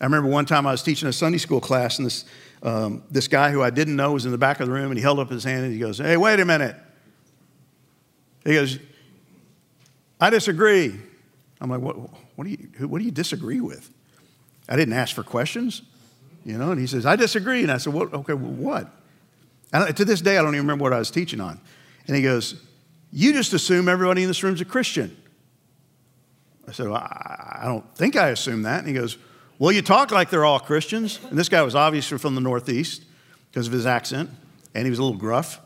[0.00, 2.24] I remember one time I was teaching a Sunday school class, and this,
[2.62, 4.98] um, this guy who I didn't know was in the back of the room, and
[4.98, 6.76] he held up his hand and he goes, Hey, wait a minute.
[8.44, 8.78] He goes,
[10.20, 10.94] I disagree.
[11.60, 11.96] I'm like, what,
[12.36, 13.90] what, do you, what do you disagree with?
[14.68, 15.82] I didn't ask for questions,
[16.44, 17.62] you know, and he says, I disagree.
[17.62, 18.92] And I said, well, okay, well, what?
[19.96, 21.60] to this day, I don't even remember what I was teaching on.
[22.06, 22.62] And he goes,
[23.12, 25.16] You just assume everybody in this room is a Christian.
[26.68, 28.80] I said, well, I don't think I assume that.
[28.80, 29.18] And he goes,
[29.58, 31.20] Well, you talk like they're all Christians.
[31.30, 33.04] And this guy was obviously from the Northeast
[33.50, 34.30] because of his accent,
[34.74, 35.60] and he was a little gruff.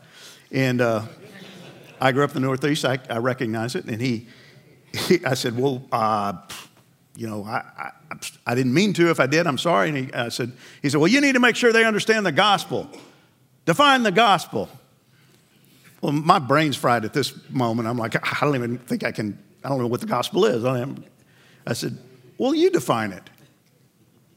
[0.51, 1.03] And uh,
[1.99, 2.85] I grew up in the Northeast.
[2.85, 3.85] I, I recognize it.
[3.85, 4.27] And he,
[4.93, 6.33] he I said, well, uh,
[7.15, 7.91] you know, I, I,
[8.47, 9.09] I, didn't mean to.
[9.09, 9.89] If I did, I'm sorry.
[9.89, 12.31] And he I said, he said, well, you need to make sure they understand the
[12.31, 12.89] gospel.
[13.65, 14.69] Define the gospel.
[16.01, 17.87] Well, my brain's fried at this moment.
[17.87, 20.65] I'm like, I don't even think I can, I don't know what the gospel is.
[20.65, 20.85] I,
[21.65, 21.97] I said,
[22.37, 23.29] well, you define it,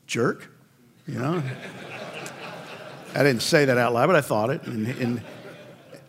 [0.06, 0.50] jerk.
[1.06, 1.42] You know?
[3.14, 4.62] I didn't say that out loud, but I thought it.
[4.64, 5.22] And, and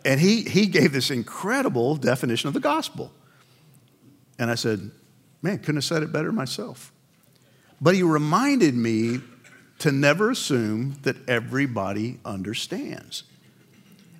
[0.06, 3.12] and he, he gave this incredible definition of the gospel.
[4.38, 4.92] And I said,
[5.42, 6.92] man, couldn't have said it better myself.
[7.80, 9.20] But he reminded me
[9.80, 13.24] to never assume that everybody understands.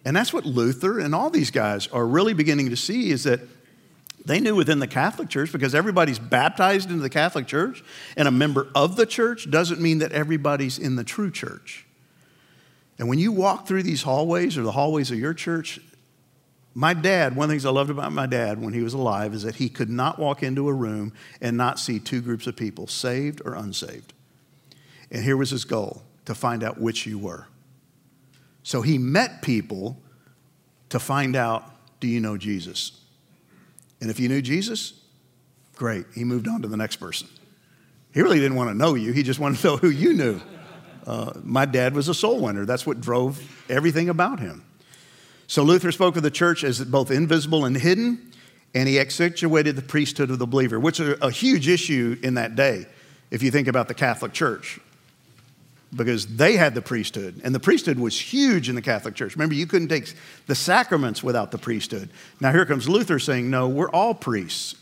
[0.07, 3.41] And that's what Luther and all these guys are really beginning to see is that
[4.25, 7.83] they knew within the Catholic Church because everybody's baptized into the Catholic Church
[8.17, 11.87] and a member of the church doesn't mean that everybody's in the true church.
[13.01, 15.81] And when you walk through these hallways or the hallways of your church,
[16.73, 19.35] my dad, one of the things I loved about my dad when he was alive
[19.35, 22.55] is that he could not walk into a room and not see two groups of
[22.55, 24.13] people, saved or unsaved.
[25.11, 27.49] And here was his goal to find out which you were.
[28.67, 29.97] So he met people
[30.89, 33.01] to find out do you know Jesus?
[34.01, 34.93] And if you knew Jesus,
[35.77, 36.05] great.
[36.17, 37.29] He moved on to the next person.
[38.13, 40.41] He really didn't want to know you, he just wanted to know who you knew.
[41.07, 42.65] Uh, my dad was a soul winner.
[42.65, 44.65] That's what drove everything about him.
[45.47, 48.33] So Luther spoke of the church as both invisible and hidden,
[48.75, 52.57] and he accentuated the priesthood of the believer, which is a huge issue in that
[52.57, 52.87] day,
[53.31, 54.81] if you think about the Catholic Church,
[55.97, 59.35] because they had the priesthood, and the priesthood was huge in the Catholic Church.
[59.35, 60.13] Remember, you couldn't take
[60.47, 62.11] the sacraments without the priesthood.
[62.41, 64.77] Now, here comes Luther saying, no, we're all priests,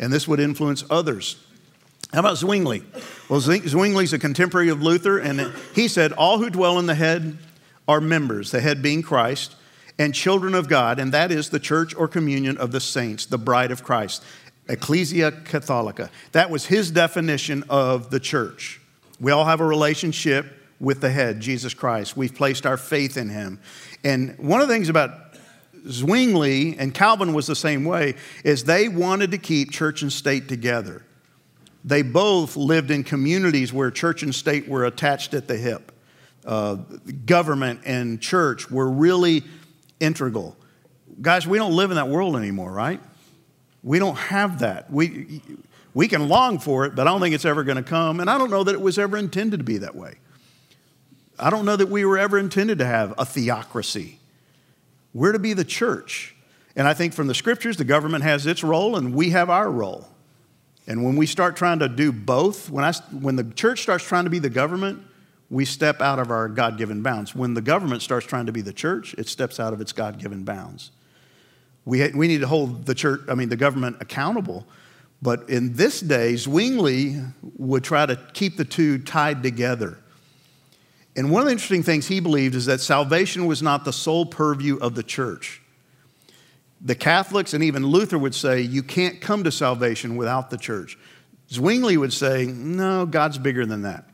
[0.00, 1.44] and this would influence others.
[2.12, 2.82] How about Zwingli?
[3.28, 7.36] Well, Zwingli's a contemporary of Luther, and he said, All who dwell in the head
[7.86, 9.54] are members, the head being Christ,
[9.98, 13.36] and children of God, and that is the church or communion of the saints, the
[13.36, 14.24] bride of Christ,
[14.68, 16.08] Ecclesia Catholica.
[16.32, 18.80] That was his definition of the church.
[19.20, 20.46] We all have a relationship
[20.80, 22.16] with the head, Jesus Christ.
[22.16, 23.60] We've placed our faith in him.
[24.04, 25.10] And one of the things about
[25.88, 30.48] Zwingli, and Calvin was the same way, is they wanted to keep church and state
[30.48, 31.04] together.
[31.84, 35.92] They both lived in communities where church and state were attached at the hip.
[36.44, 36.76] Uh,
[37.26, 39.44] government and church were really
[40.00, 40.56] integral.
[41.20, 43.00] Guys, we don't live in that world anymore, right?
[43.82, 44.90] We don't have that.
[44.90, 45.42] We,
[45.94, 48.20] we can long for it, but I don't think it's ever going to come.
[48.20, 50.18] And I don't know that it was ever intended to be that way.
[51.38, 54.18] I don't know that we were ever intended to have a theocracy.
[55.14, 56.34] We're to be the church.
[56.76, 59.70] And I think from the scriptures, the government has its role and we have our
[59.70, 60.08] role.
[60.86, 64.24] And when we start trying to do both, when, I, when the church starts trying
[64.24, 65.02] to be the government,
[65.50, 67.34] we step out of our God given bounds.
[67.34, 70.18] When the government starts trying to be the church, it steps out of its God
[70.18, 70.90] given bounds.
[71.84, 74.66] We, we need to hold the church, I mean, the government accountable.
[75.20, 77.20] But in this day, Zwingli
[77.56, 79.98] would try to keep the two tied together.
[81.16, 84.26] And one of the interesting things he believed is that salvation was not the sole
[84.26, 85.60] purview of the church.
[86.80, 90.96] The Catholics and even Luther would say you can't come to salvation without the church.
[91.50, 94.08] Zwingli would say, no, God's bigger than that.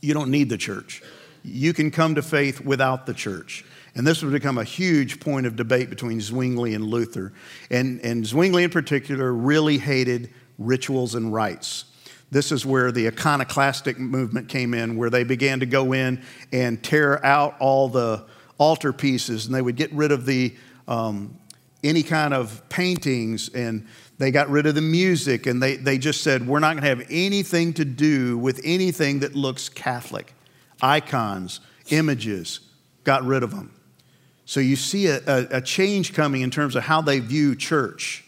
[0.00, 1.02] You don't need the church.
[1.44, 3.64] You can come to faith without the church.
[3.96, 7.32] And this would become a huge point of debate between Zwingli and Luther.
[7.70, 11.86] And, and Zwingli, in particular, really hated rituals and rites.
[12.30, 16.82] This is where the iconoclastic movement came in, where they began to go in and
[16.82, 18.26] tear out all the
[18.58, 20.54] altar pieces, and they would get rid of the
[20.88, 21.38] um,
[21.82, 23.86] any kind of paintings, and
[24.18, 26.88] they got rid of the music, and they, they just said, We're not going to
[26.88, 30.34] have anything to do with anything that looks Catholic.
[30.82, 32.60] Icons, images,
[33.04, 33.75] got rid of them.
[34.46, 38.24] So you see a, a, a change coming in terms of how they view church.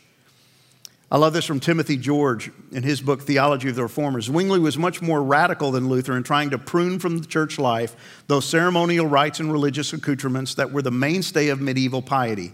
[1.11, 4.27] I love this from Timothy George in his book, Theology of the Reformers.
[4.27, 7.97] Zwingli was much more radical than Luther in trying to prune from the church life
[8.27, 12.53] those ceremonial rites and religious accoutrements that were the mainstay of medieval piety.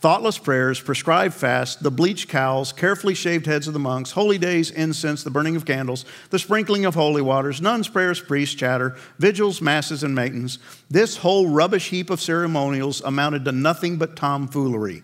[0.00, 4.70] Thoughtless prayers, prescribed fasts, the bleached cowls, carefully shaved heads of the monks, holy days,
[4.70, 9.60] incense, the burning of candles, the sprinkling of holy waters, nuns' prayers, priests' chatter, vigils,
[9.60, 10.58] masses, and matins.
[10.88, 15.02] This whole rubbish heap of ceremonials amounted to nothing but tomfoolery.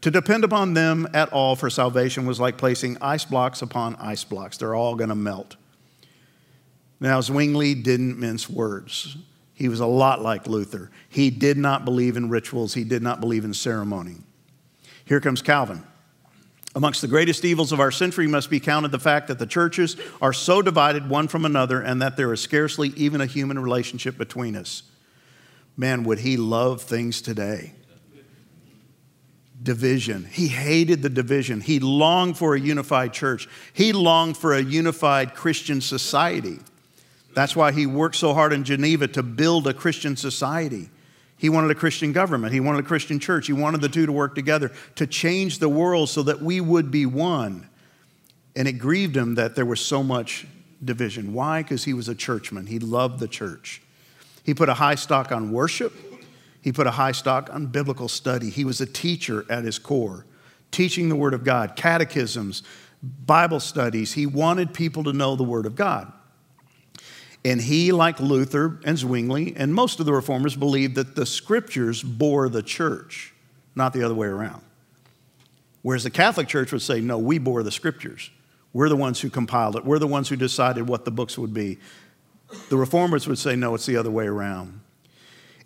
[0.00, 4.24] To depend upon them at all for salvation was like placing ice blocks upon ice
[4.24, 4.56] blocks.
[4.56, 5.56] They're all going to melt.
[6.98, 9.18] Now, Zwingli didn't mince words.
[9.52, 10.90] He was a lot like Luther.
[11.10, 14.16] He did not believe in rituals, he did not believe in ceremony.
[15.10, 15.82] Here comes Calvin.
[16.76, 19.96] Amongst the greatest evils of our century must be counted the fact that the churches
[20.22, 24.16] are so divided one from another and that there is scarcely even a human relationship
[24.16, 24.84] between us.
[25.76, 27.74] Man, would he love things today?
[29.62, 30.26] division.
[30.30, 31.60] He hated the division.
[31.60, 33.48] He longed for a unified church.
[33.74, 36.60] He longed for a unified Christian society.
[37.34, 40.88] That's why he worked so hard in Geneva to build a Christian society.
[41.40, 42.52] He wanted a Christian government.
[42.52, 43.46] He wanted a Christian church.
[43.46, 46.90] He wanted the two to work together to change the world so that we would
[46.90, 47.66] be one.
[48.54, 50.46] And it grieved him that there was so much
[50.84, 51.32] division.
[51.32, 51.62] Why?
[51.62, 52.66] Because he was a churchman.
[52.66, 53.80] He loved the church.
[54.44, 55.94] He put a high stock on worship.
[56.60, 58.50] He put a high stock on biblical study.
[58.50, 60.26] He was a teacher at his core,
[60.70, 62.62] teaching the Word of God, catechisms,
[63.02, 64.12] Bible studies.
[64.12, 66.12] He wanted people to know the Word of God.
[67.44, 72.02] And he, like Luther and Zwingli and most of the reformers, believed that the scriptures
[72.02, 73.32] bore the church,
[73.74, 74.62] not the other way around.
[75.82, 78.30] Whereas the Catholic Church would say, no, we bore the scriptures.
[78.74, 79.84] We're the ones who compiled it.
[79.84, 81.78] We're the ones who decided what the books would be.
[82.68, 84.80] The reformers would say, no, it's the other way around.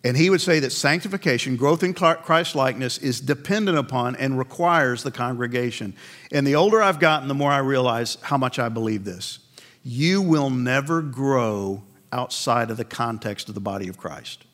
[0.04, 5.02] And he would say that sanctification, growth in Christ likeness, is dependent upon and requires
[5.02, 5.96] the congregation.
[6.30, 9.38] And the older I've gotten, the more I realize how much I believe this.
[9.84, 14.44] You will never grow outside of the context of the body of Christ.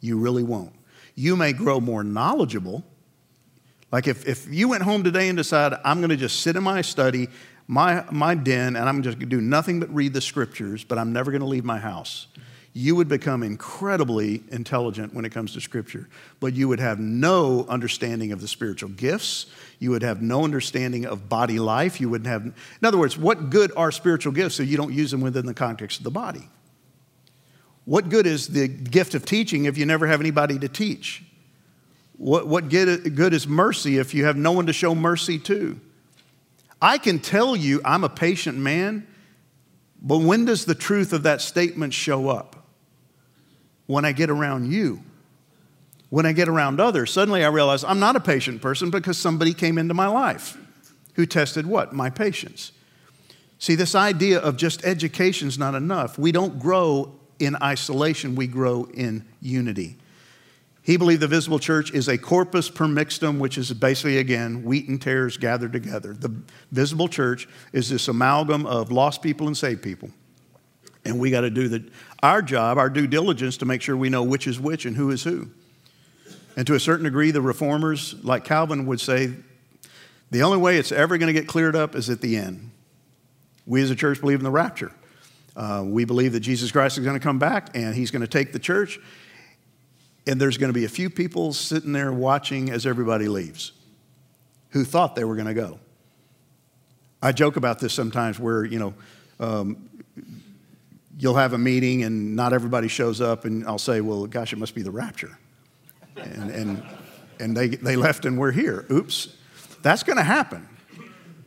[0.00, 0.72] You really won't.
[1.14, 2.82] You may grow more knowledgeable.
[3.92, 6.62] Like if, if you went home today and decided, I'm going to just sit in
[6.62, 7.28] my study,
[7.68, 10.98] my, my den, and I'm just going to do nothing but read the scriptures, but
[10.98, 12.26] I'm never going to leave my house
[12.76, 16.08] you would become incredibly intelligent when it comes to Scripture,
[16.40, 19.46] but you would have no understanding of the spiritual gifts.
[19.78, 22.00] You would have no understanding of body life.
[22.00, 25.12] You wouldn't have, in other words, what good are spiritual gifts if you don't use
[25.12, 26.48] them within the context of the body?
[27.84, 31.22] What good is the gift of teaching if you never have anybody to teach?
[32.16, 35.78] What, what good is mercy if you have no one to show mercy to?
[36.82, 39.06] I can tell you I'm a patient man,
[40.02, 42.53] but when does the truth of that statement show up?
[43.86, 45.02] When I get around you.
[46.10, 49.52] When I get around others, suddenly I realize I'm not a patient person because somebody
[49.52, 50.56] came into my life
[51.14, 51.92] who tested what?
[51.92, 52.72] My patience.
[53.58, 56.18] See, this idea of just education is not enough.
[56.18, 59.96] We don't grow in isolation, we grow in unity.
[60.82, 65.00] He believed the visible church is a corpus permixtum, which is basically, again, wheat and
[65.00, 66.12] tares gathered together.
[66.12, 66.30] The
[66.70, 70.10] visible church is this amalgam of lost people and saved people.
[71.04, 71.90] And we got to do the,
[72.22, 75.10] our job, our due diligence to make sure we know which is which and who
[75.10, 75.48] is who.
[76.56, 79.32] And to a certain degree, the reformers, like Calvin, would say
[80.30, 82.70] the only way it's ever going to get cleared up is at the end.
[83.66, 84.92] We as a church believe in the rapture.
[85.56, 88.28] Uh, we believe that Jesus Christ is going to come back and he's going to
[88.28, 88.98] take the church
[90.26, 93.72] and there's going to be a few people sitting there watching as everybody leaves
[94.70, 95.78] who thought they were going to go.
[97.22, 98.94] I joke about this sometimes where, you know,
[99.38, 99.88] um,
[101.18, 104.58] you'll have a meeting and not everybody shows up, and I'll say, well, gosh, it
[104.58, 105.38] must be the rapture.
[106.16, 106.82] And, and,
[107.40, 108.86] and they, they left and we're here.
[108.90, 109.36] Oops.
[109.82, 110.68] That's going to happen.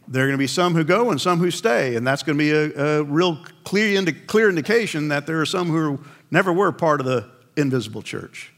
[0.07, 2.38] There are going to be some who go and some who stay, and that's going
[2.38, 5.99] to be a, a real clear, indi- clear indication that there are some who
[6.32, 8.53] never were part of the invisible church.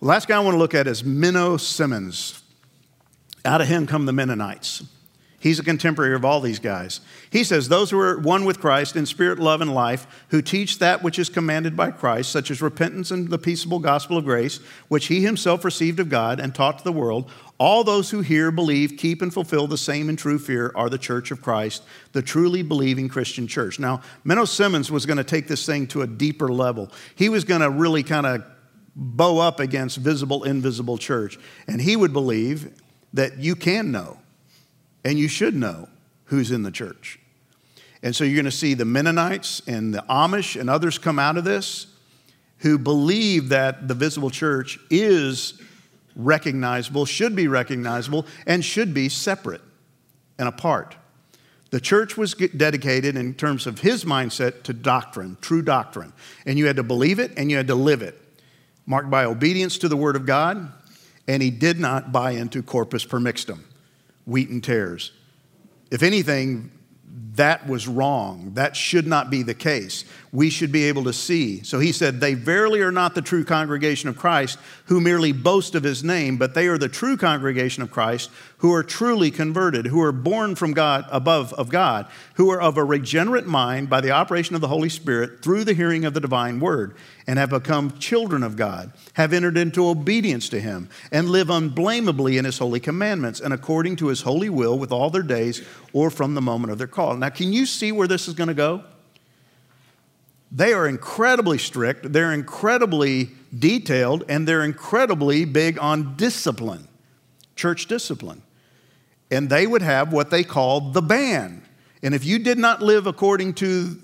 [0.00, 2.42] The last guy I want to look at is Menno Simons.
[3.44, 4.84] Out of him come the Mennonites.
[5.38, 7.00] He's a contemporary of all these guys.
[7.30, 10.78] He says, Those who are one with Christ in spirit, love, and life, who teach
[10.78, 14.60] that which is commanded by Christ, such as repentance and the peaceable gospel of grace,
[14.88, 18.50] which he himself received of God and taught to the world, all those who hear,
[18.50, 21.82] believe, keep, and fulfill the same in true fear are the church of Christ,
[22.12, 23.78] the truly believing Christian church.
[23.78, 26.90] Now, Menno Simons was going to take this thing to a deeper level.
[27.14, 28.44] He was going to really kind of
[28.94, 31.38] bow up against visible, invisible church.
[31.66, 32.72] And he would believe
[33.12, 34.18] that you can know
[35.06, 35.88] and you should know
[36.24, 37.20] who's in the church.
[38.02, 41.36] And so you're going to see the Mennonites and the Amish and others come out
[41.36, 41.86] of this
[42.58, 45.62] who believe that the visible church is
[46.16, 49.60] recognizable, should be recognizable, and should be separate
[50.40, 50.96] and apart.
[51.70, 56.12] The church was dedicated in terms of his mindset to doctrine, true doctrine.
[56.46, 58.20] And you had to believe it and you had to live it
[58.86, 60.72] marked by obedience to the Word of God,
[61.28, 63.60] and he did not buy into corpus permixtum,
[64.26, 65.12] wheat and tares.
[65.90, 66.70] If anything,
[67.36, 68.52] that was wrong.
[68.54, 70.04] That should not be the case.
[70.32, 71.62] We should be able to see.
[71.62, 75.74] So he said, They verily are not the true congregation of Christ who merely boast
[75.74, 79.86] of his name, but they are the true congregation of Christ who are truly converted,
[79.86, 84.00] who are born from God, above of God, who are of a regenerate mind by
[84.00, 86.94] the operation of the Holy Spirit through the hearing of the divine word,
[87.26, 92.38] and have become children of God, have entered into obedience to him, and live unblameably
[92.38, 96.10] in his holy commandments and according to his holy will with all their days or
[96.10, 97.16] from the moment of their call.
[97.16, 98.84] Now, can you see where this is going to go?
[100.50, 106.88] They are incredibly strict, they're incredibly detailed, and they're incredibly big on discipline,
[107.56, 108.42] church discipline.
[109.30, 111.62] And they would have what they called the ban.
[112.02, 113.96] And if you did not live according to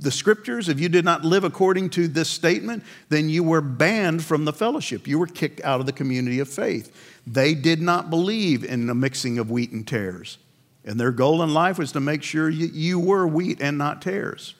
[0.00, 4.24] the scriptures, if you did not live according to this statement, then you were banned
[4.24, 5.06] from the fellowship.
[5.06, 6.94] You were kicked out of the community of faith.
[7.26, 10.38] They did not believe in the mixing of wheat and tares.
[10.84, 14.54] And their goal in life was to make sure you, were wheat and not tares.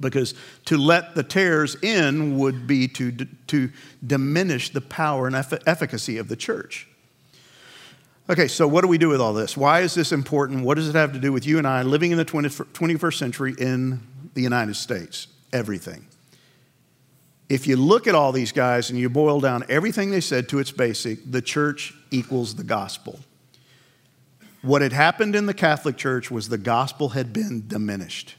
[0.00, 3.12] Because to let the tares in would be to,
[3.46, 3.70] to
[4.04, 6.88] diminish the power and efficacy of the church.
[8.28, 9.54] Okay, so what do we do with all this?
[9.54, 10.64] Why is this important?
[10.64, 13.54] What does it have to do with you and I living in the 21st century
[13.58, 14.00] in
[14.32, 15.26] the United States?
[15.52, 16.06] Everything.
[17.50, 20.58] If you look at all these guys and you boil down everything they said to
[20.58, 23.20] its basic, the church equals the gospel.
[24.62, 28.36] What had happened in the Catholic Church was the gospel had been diminished.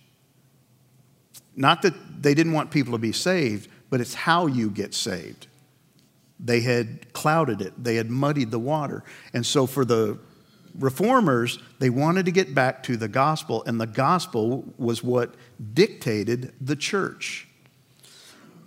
[1.55, 5.45] Not that they didn't want people to be saved, but it's how you get saved.
[6.39, 9.03] They had clouded it, they had muddied the water.
[9.33, 10.19] And so for the
[10.77, 15.35] reformers, they wanted to get back to the gospel, and the gospel was what
[15.73, 17.47] dictated the church.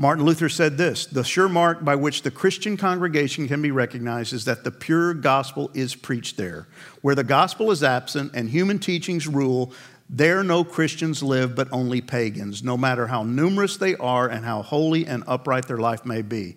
[0.01, 4.33] Martin Luther said this The sure mark by which the Christian congregation can be recognized
[4.33, 6.69] is that the pure gospel is preached there.
[7.03, 9.73] Where the gospel is absent and human teachings rule,
[10.09, 14.63] there no Christians live, but only pagans, no matter how numerous they are and how
[14.63, 16.57] holy and upright their life may be.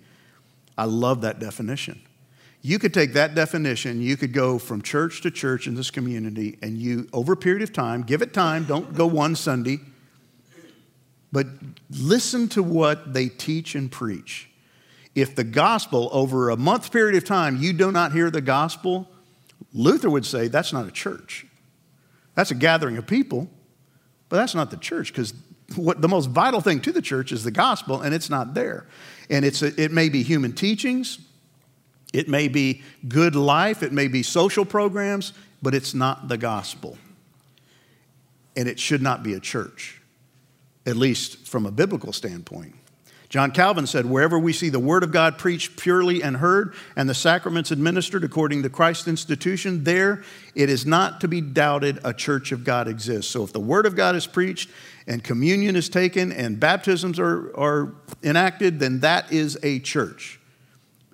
[0.82, 2.02] I love that definition.
[2.64, 6.58] You could take that definition, you could go from church to church in this community,
[6.64, 9.78] and you, over a period of time, give it time, don't go one Sunday,
[11.32, 11.46] but
[11.92, 14.50] listen to what they teach and preach.
[15.14, 19.08] If the gospel, over a month period of time, you do not hear the gospel,
[19.74, 21.46] Luther would say that's not a church.
[22.34, 23.52] That's a gathering of people,
[24.30, 25.36] but that's not the church because
[25.78, 28.86] what the most vital thing to the church is the gospel, and it's not there.
[29.30, 31.20] And it's a, it may be human teachings,
[32.14, 36.98] it may be good life, it may be social programs, but it's not the gospel.
[38.58, 40.02] And it should not be a church.
[40.86, 42.76] at least from a biblical standpoint.
[43.30, 47.10] John Calvin said, Wherever we see the Word of God preached purely and heard, and
[47.10, 52.14] the sacraments administered according to Christ's institution, there it is not to be doubted a
[52.14, 53.32] church of God exists.
[53.32, 54.70] So if the Word of God is preached,
[55.08, 57.94] and communion is taken, and baptisms are, are
[58.24, 60.40] enacted, then that is a church.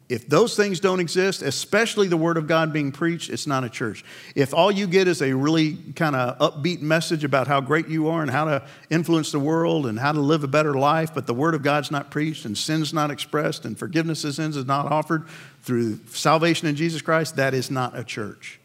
[0.10, 3.70] If those things don't exist, especially the Word of God being preached, it's not a
[3.70, 4.06] church.
[4.36, 8.08] If all you get is a really kind of upbeat message about how great you
[8.08, 11.28] are and how to influence the world and how to live a better life, but
[11.28, 14.66] the Word of God's not preached and sin's not expressed and forgiveness of sins is
[14.66, 15.28] not offered
[15.64, 18.62] through salvation in Jesus Christ, that is not a church.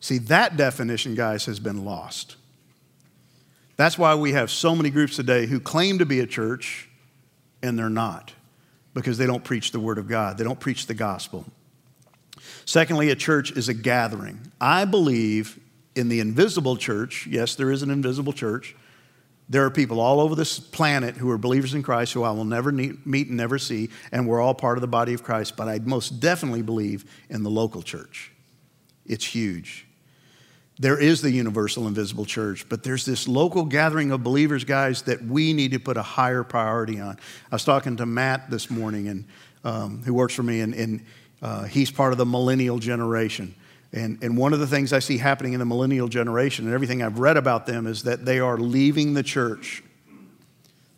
[0.00, 2.34] See, that definition, guys, has been lost.
[3.76, 6.88] That's why we have so many groups today who claim to be a church
[7.62, 8.32] and they're not
[8.94, 11.46] because they don't preach the Word of God, they don't preach the gospel.
[12.64, 14.40] Secondly, a church is a gathering.
[14.60, 15.58] I believe
[15.94, 17.26] in the invisible church.
[17.26, 18.76] Yes, there is an invisible church.
[19.48, 22.44] There are people all over this planet who are believers in Christ who I will
[22.44, 25.56] never meet and never see, and we're all part of the body of Christ.
[25.56, 28.32] But I most definitely believe in the local church.
[29.04, 29.86] It's huge.
[30.82, 35.22] There is the universal invisible church, but there's this local gathering of believers, guys, that
[35.22, 37.20] we need to put a higher priority on.
[37.52, 39.24] I was talking to Matt this morning, and
[39.62, 41.04] um, who works for me, and, and
[41.40, 43.54] uh, he's part of the millennial generation.
[43.92, 47.00] And, and one of the things I see happening in the millennial generation, and everything
[47.00, 49.84] I've read about them, is that they are leaving the church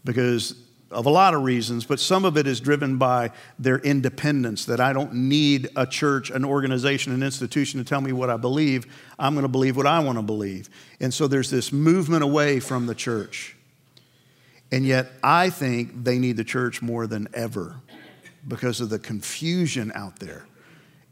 [0.03, 0.55] because
[0.95, 4.81] of a lot of reasons, but some of it is driven by their independence that
[4.81, 8.87] I don't need a church, an organization, an institution to tell me what I believe.
[9.19, 10.71] I'm going to believe what I want to believe.
[11.01, 13.57] And so there's this movement away from the church.
[14.73, 17.77] And yet, I think they need the church more than ever
[18.47, 20.47] because of the confusion out there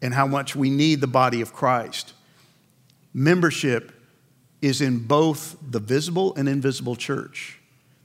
[0.00, 2.14] and how much we need the body of Christ.
[3.14, 3.92] Membership
[4.60, 7.58] is in both the visible and invisible church.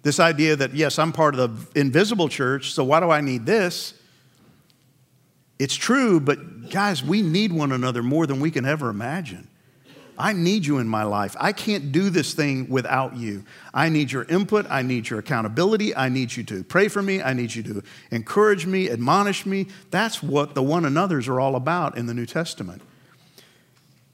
[0.08, 3.46] This idea that, yes, I'm part of the invisible church, so why do I need
[3.46, 3.94] this?
[5.60, 9.50] It's true, but guys, we need one another more than we can ever imagine.
[10.18, 11.36] I need you in my life.
[11.38, 13.44] I can't do this thing without you.
[13.74, 14.66] I need your input.
[14.70, 15.94] I need your accountability.
[15.94, 17.22] I need you to pray for me.
[17.22, 19.68] I need you to encourage me, admonish me.
[19.92, 22.82] That's what the one another's are all about in the New Testament.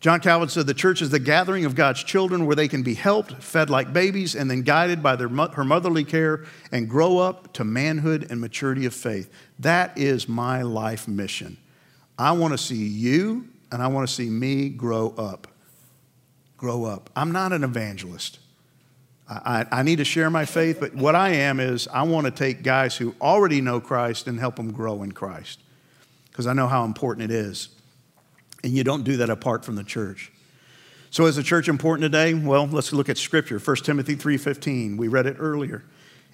[0.03, 2.93] John Calvin said the church is the gathering of God's children where they can be
[2.93, 6.43] helped, fed like babies, and then guided by their, her motherly care
[6.73, 9.31] and grow up to manhood and maturity of faith.
[9.59, 11.55] That is my life mission.
[12.19, 15.47] I want to see you and I want to see me grow up.
[16.57, 17.09] Grow up.
[17.15, 18.39] I'm not an evangelist.
[19.29, 22.31] I, I, need to share my faith, but what I am is I want to
[22.31, 25.61] take guys who already know Christ and help them grow in Christ
[26.29, 27.69] because I know how important it is.
[28.63, 30.31] And you don't do that apart from the church.
[31.09, 32.33] So is the church important today?
[32.33, 33.59] Well, let's look at scripture.
[33.59, 34.97] 1 Timothy 3:15.
[34.97, 35.83] We read it earlier.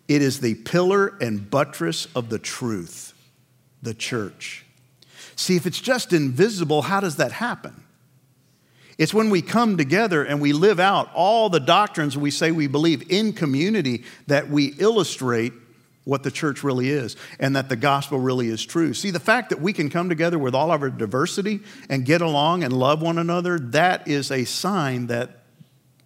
[0.08, 3.14] It is the pillar and buttress of the truth,
[3.82, 4.66] the church.
[5.36, 7.84] See, if it's just invisible, how does that happen?
[8.98, 12.68] It's when we come together and we live out all the doctrines we say we
[12.68, 15.54] believe in community that we illustrate
[16.10, 18.94] what the church really is and that the gospel really is true.
[18.94, 22.22] See, the fact that we can come together with all of our diversity and get
[22.22, 25.44] along and love one another, that is a sign that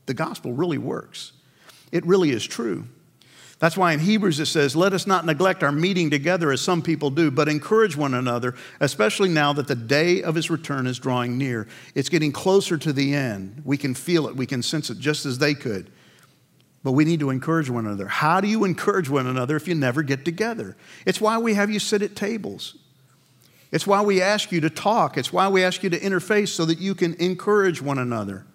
[0.06, 1.32] the gospel really works.
[1.92, 2.86] It really is true.
[3.60, 6.82] That's why in Hebrews it says, Let us not neglect our meeting together as some
[6.82, 11.00] people do, but encourage one another, especially now that the day of his return is
[11.00, 11.70] drawing near.
[11.96, 13.62] It's getting closer to the end.
[13.64, 15.93] We can feel it, we can sense it just as they could.
[16.84, 18.08] But we need to encourage one another.
[18.08, 20.76] How do you encourage one another if you never get together?
[21.06, 22.76] It's why we have you sit at tables.
[23.72, 25.18] It's why we ask you to talk.
[25.18, 28.46] It's why we ask you to interface so that you can encourage one another.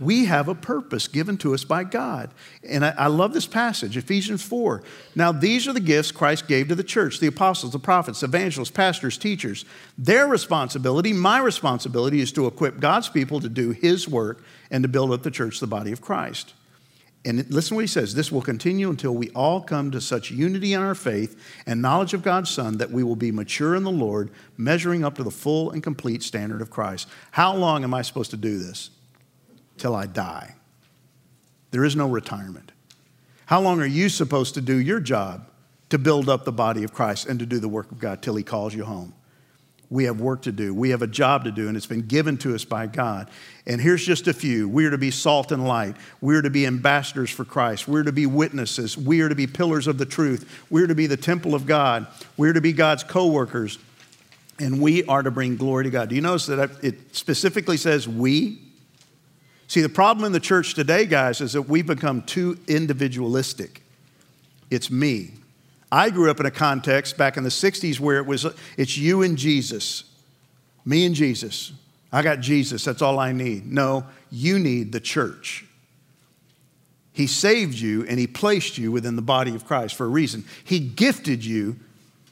[0.00, 2.30] We have a purpose given to us by God.
[2.68, 4.82] And I, I, love this passage, Ephesians 4.
[5.14, 8.72] Now, these are the gifts Christ gave to the church the apostles, the prophets, evangelists,
[8.72, 9.64] pastors, teachers.
[9.96, 14.88] Their responsibility, my responsibility, is to equip God's people to do His work and to
[14.88, 16.54] build up the church, the body of Christ.
[17.26, 20.30] And listen to what he says this will continue until we all come to such
[20.30, 23.82] unity in our faith and knowledge of God's Son that we will be mature in
[23.82, 27.08] the Lord, measuring up to the full and complete standard of Christ.
[27.30, 28.90] How long am I supposed to do this?
[29.78, 30.56] Till I die.
[31.70, 32.72] There is no retirement.
[33.46, 35.48] How long are you supposed to do your job
[35.88, 38.36] to build up the body of Christ and to do the work of God till
[38.36, 39.14] he calls you home?
[39.94, 40.74] We have work to do.
[40.74, 43.30] We have a job to do, and it's been given to us by God.
[43.64, 44.68] And here's just a few.
[44.68, 45.94] We are to be salt and light.
[46.20, 47.86] We are to be ambassadors for Christ.
[47.86, 48.98] We're to be witnesses.
[48.98, 50.66] We are to be pillars of the truth.
[50.68, 52.08] We're to be the temple of God.
[52.36, 53.78] We're to be God's co workers.
[54.58, 56.08] And we are to bring glory to God.
[56.08, 58.60] Do you notice that it specifically says we?
[59.68, 63.82] See, the problem in the church today, guys, is that we've become too individualistic.
[64.70, 65.34] It's me.
[65.94, 68.44] I grew up in a context back in the 60s where it was
[68.76, 70.02] it's you and Jesus.
[70.84, 71.72] Me and Jesus.
[72.12, 73.70] I got Jesus, that's all I need.
[73.70, 75.64] No, you need the church.
[77.12, 80.44] He saved you and He placed you within the body of Christ for a reason.
[80.64, 81.76] He gifted you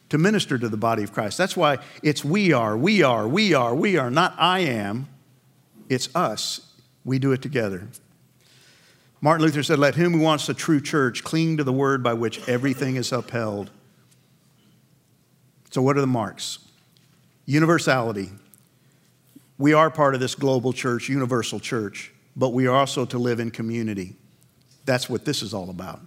[0.09, 1.39] to minister to the body of Christ.
[1.39, 5.07] That's why it's we are, we are, we are, we are, not I am.
[5.89, 6.67] It's us.
[7.05, 7.87] We do it together.
[9.25, 12.13] Martin Luther said, Let him who wants a true church cling to the word by
[12.13, 13.71] which everything is upheld.
[15.71, 16.59] So, what are the marks?
[17.47, 18.31] Universality.
[19.59, 23.39] We are part of this global church, universal church, but we are also to live
[23.39, 24.17] in community.
[24.87, 26.01] That's what this is all about.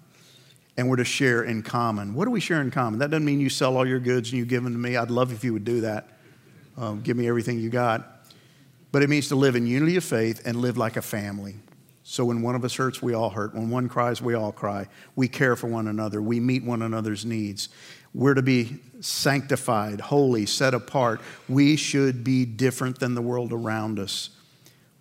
[0.76, 2.16] And we're to share in common.
[2.16, 3.00] What do we share in common?
[3.00, 4.98] That doesn't mean you sell all your goods and you give them to me.
[4.98, 6.10] I'd love if you would do that.
[6.78, 8.28] Um, give me everything you got.
[8.92, 11.56] But it means to live in unity of faith and live like a family.
[12.08, 13.56] So when one of us hurts, we all hurt.
[13.56, 14.88] When one cries, we all cry.
[15.16, 16.22] We care for one another.
[16.22, 17.68] We meet one another's needs.
[18.14, 21.20] We're to be sanctified, holy, set apart.
[21.50, 24.30] We should be different than the world around us.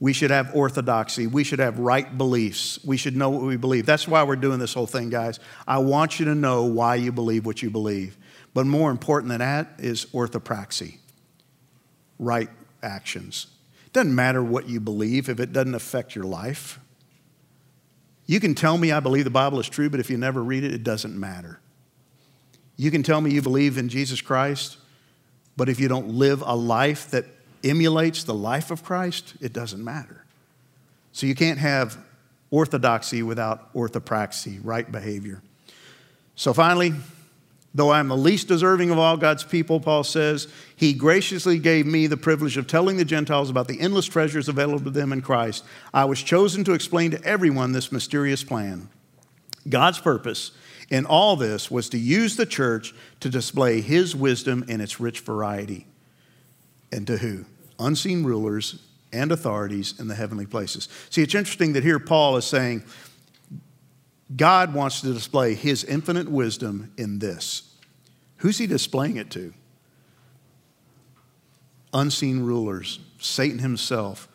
[0.01, 1.27] We should have orthodoxy.
[1.27, 2.83] We should have right beliefs.
[2.83, 3.85] We should know what we believe.
[3.85, 5.41] That's why we're doing this whole thing, guys.
[5.69, 8.17] I want you to know why you believe what you believe.
[8.55, 10.97] But more important than that is orthopraxy,
[12.19, 12.49] right
[12.83, 13.49] actions.
[13.93, 16.81] Doesn't matter what you believe if it doesn't affect your life.
[18.27, 20.65] You can tell me I believe the Bible is true, but if you never read
[20.65, 21.61] it, it doesn't matter.
[22.77, 24.79] You can tell me you believe in Jesus Christ,
[25.57, 27.27] but if you don't live a life that
[27.63, 30.25] emulates the life of Christ, it doesn't matter.
[31.13, 31.97] So you can't have
[32.51, 35.43] orthodoxy without orthopraxy, right behavior.
[36.35, 36.95] So finally,
[37.75, 41.87] though I am the least deserving of all God's people, Paul says, he graciously gave
[41.87, 45.23] me the privilege of telling the Gentiles about the endless treasures available to them in
[45.23, 45.65] Christ.
[45.93, 48.89] I was chosen to explain to everyone this mysterious plan.
[49.69, 50.53] God's purpose
[50.91, 55.21] in all this was to use the church to display his wisdom in its rich
[55.21, 55.87] variety.
[56.93, 57.47] And to who?
[57.79, 60.89] unseen rulers and authorities in the heavenly places.
[61.11, 62.83] See, it's interesting that here Paul is saying
[64.35, 67.75] God wants to display his infinite wisdom in this.
[68.39, 69.53] Who's he displaying it to?
[71.93, 74.29] Unseen rulers, Satan himself,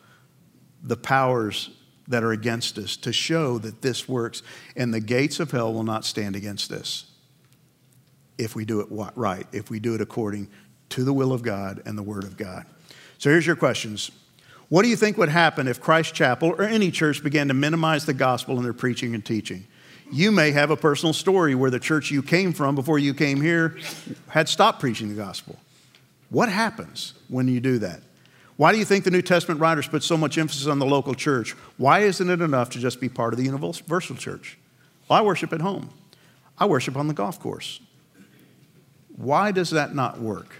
[0.82, 1.70] the powers
[2.08, 4.42] that are against us, to show that this works.
[4.76, 7.06] And the gates of hell will not stand against this
[8.38, 10.48] if we do it right, if we do it according
[10.90, 12.64] to the will of God and the Word of God.
[13.18, 14.10] So here's your questions.
[14.70, 18.06] What do you think would happen if Christ Chapel or any church began to minimize
[18.06, 19.66] the gospel in their preaching and teaching?
[20.12, 23.40] You may have a personal story where the church you came from before you came
[23.40, 23.76] here
[24.28, 25.58] had stopped preaching the gospel.
[26.30, 28.00] What happens when you do that?
[28.56, 31.14] Why do you think the New Testament writers put so much emphasis on the local
[31.14, 31.52] church?
[31.76, 34.58] Why isn't it enough to just be part of the universal church?
[35.08, 35.90] Well, I worship at home.
[36.58, 37.80] I worship on the golf course.
[39.16, 40.54] Why does that not work?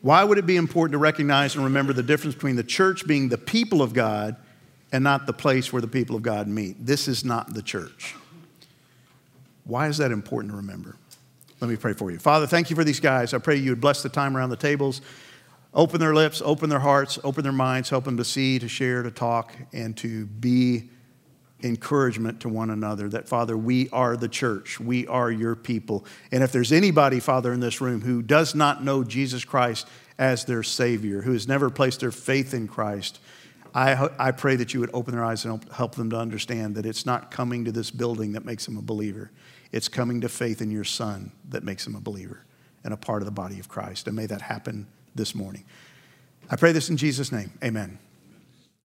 [0.00, 3.28] Why would it be important to recognize and remember the difference between the church being
[3.28, 4.36] the people of God
[4.90, 6.84] and not the place where the people of God meet?
[6.84, 8.16] This is not the church.
[9.64, 10.96] Why is that important to remember?
[11.60, 12.18] Let me pray for you.
[12.18, 13.32] Father, thank you for these guys.
[13.34, 15.00] I pray you would bless the time around the tables,
[15.72, 19.02] open their lips, open their hearts, open their minds, help them to see, to share,
[19.02, 20.90] to talk, and to be
[21.62, 24.80] encouragement to one another that, Father, we are the church.
[24.80, 26.04] We are your people.
[26.32, 29.86] And if there's anybody, Father, in this room who does not know Jesus Christ
[30.18, 33.20] as their Savior, who has never placed their faith in Christ,
[33.74, 36.84] I, I pray that you would open their eyes and help them to understand that
[36.84, 39.30] it's not coming to this building that makes them a believer.
[39.72, 42.44] It's coming to faith in your Son that makes him a believer
[42.84, 44.06] and a part of the body of Christ.
[44.06, 45.64] And may that happen this morning.
[46.50, 47.52] I pray this in Jesus' name.
[47.64, 47.98] Amen.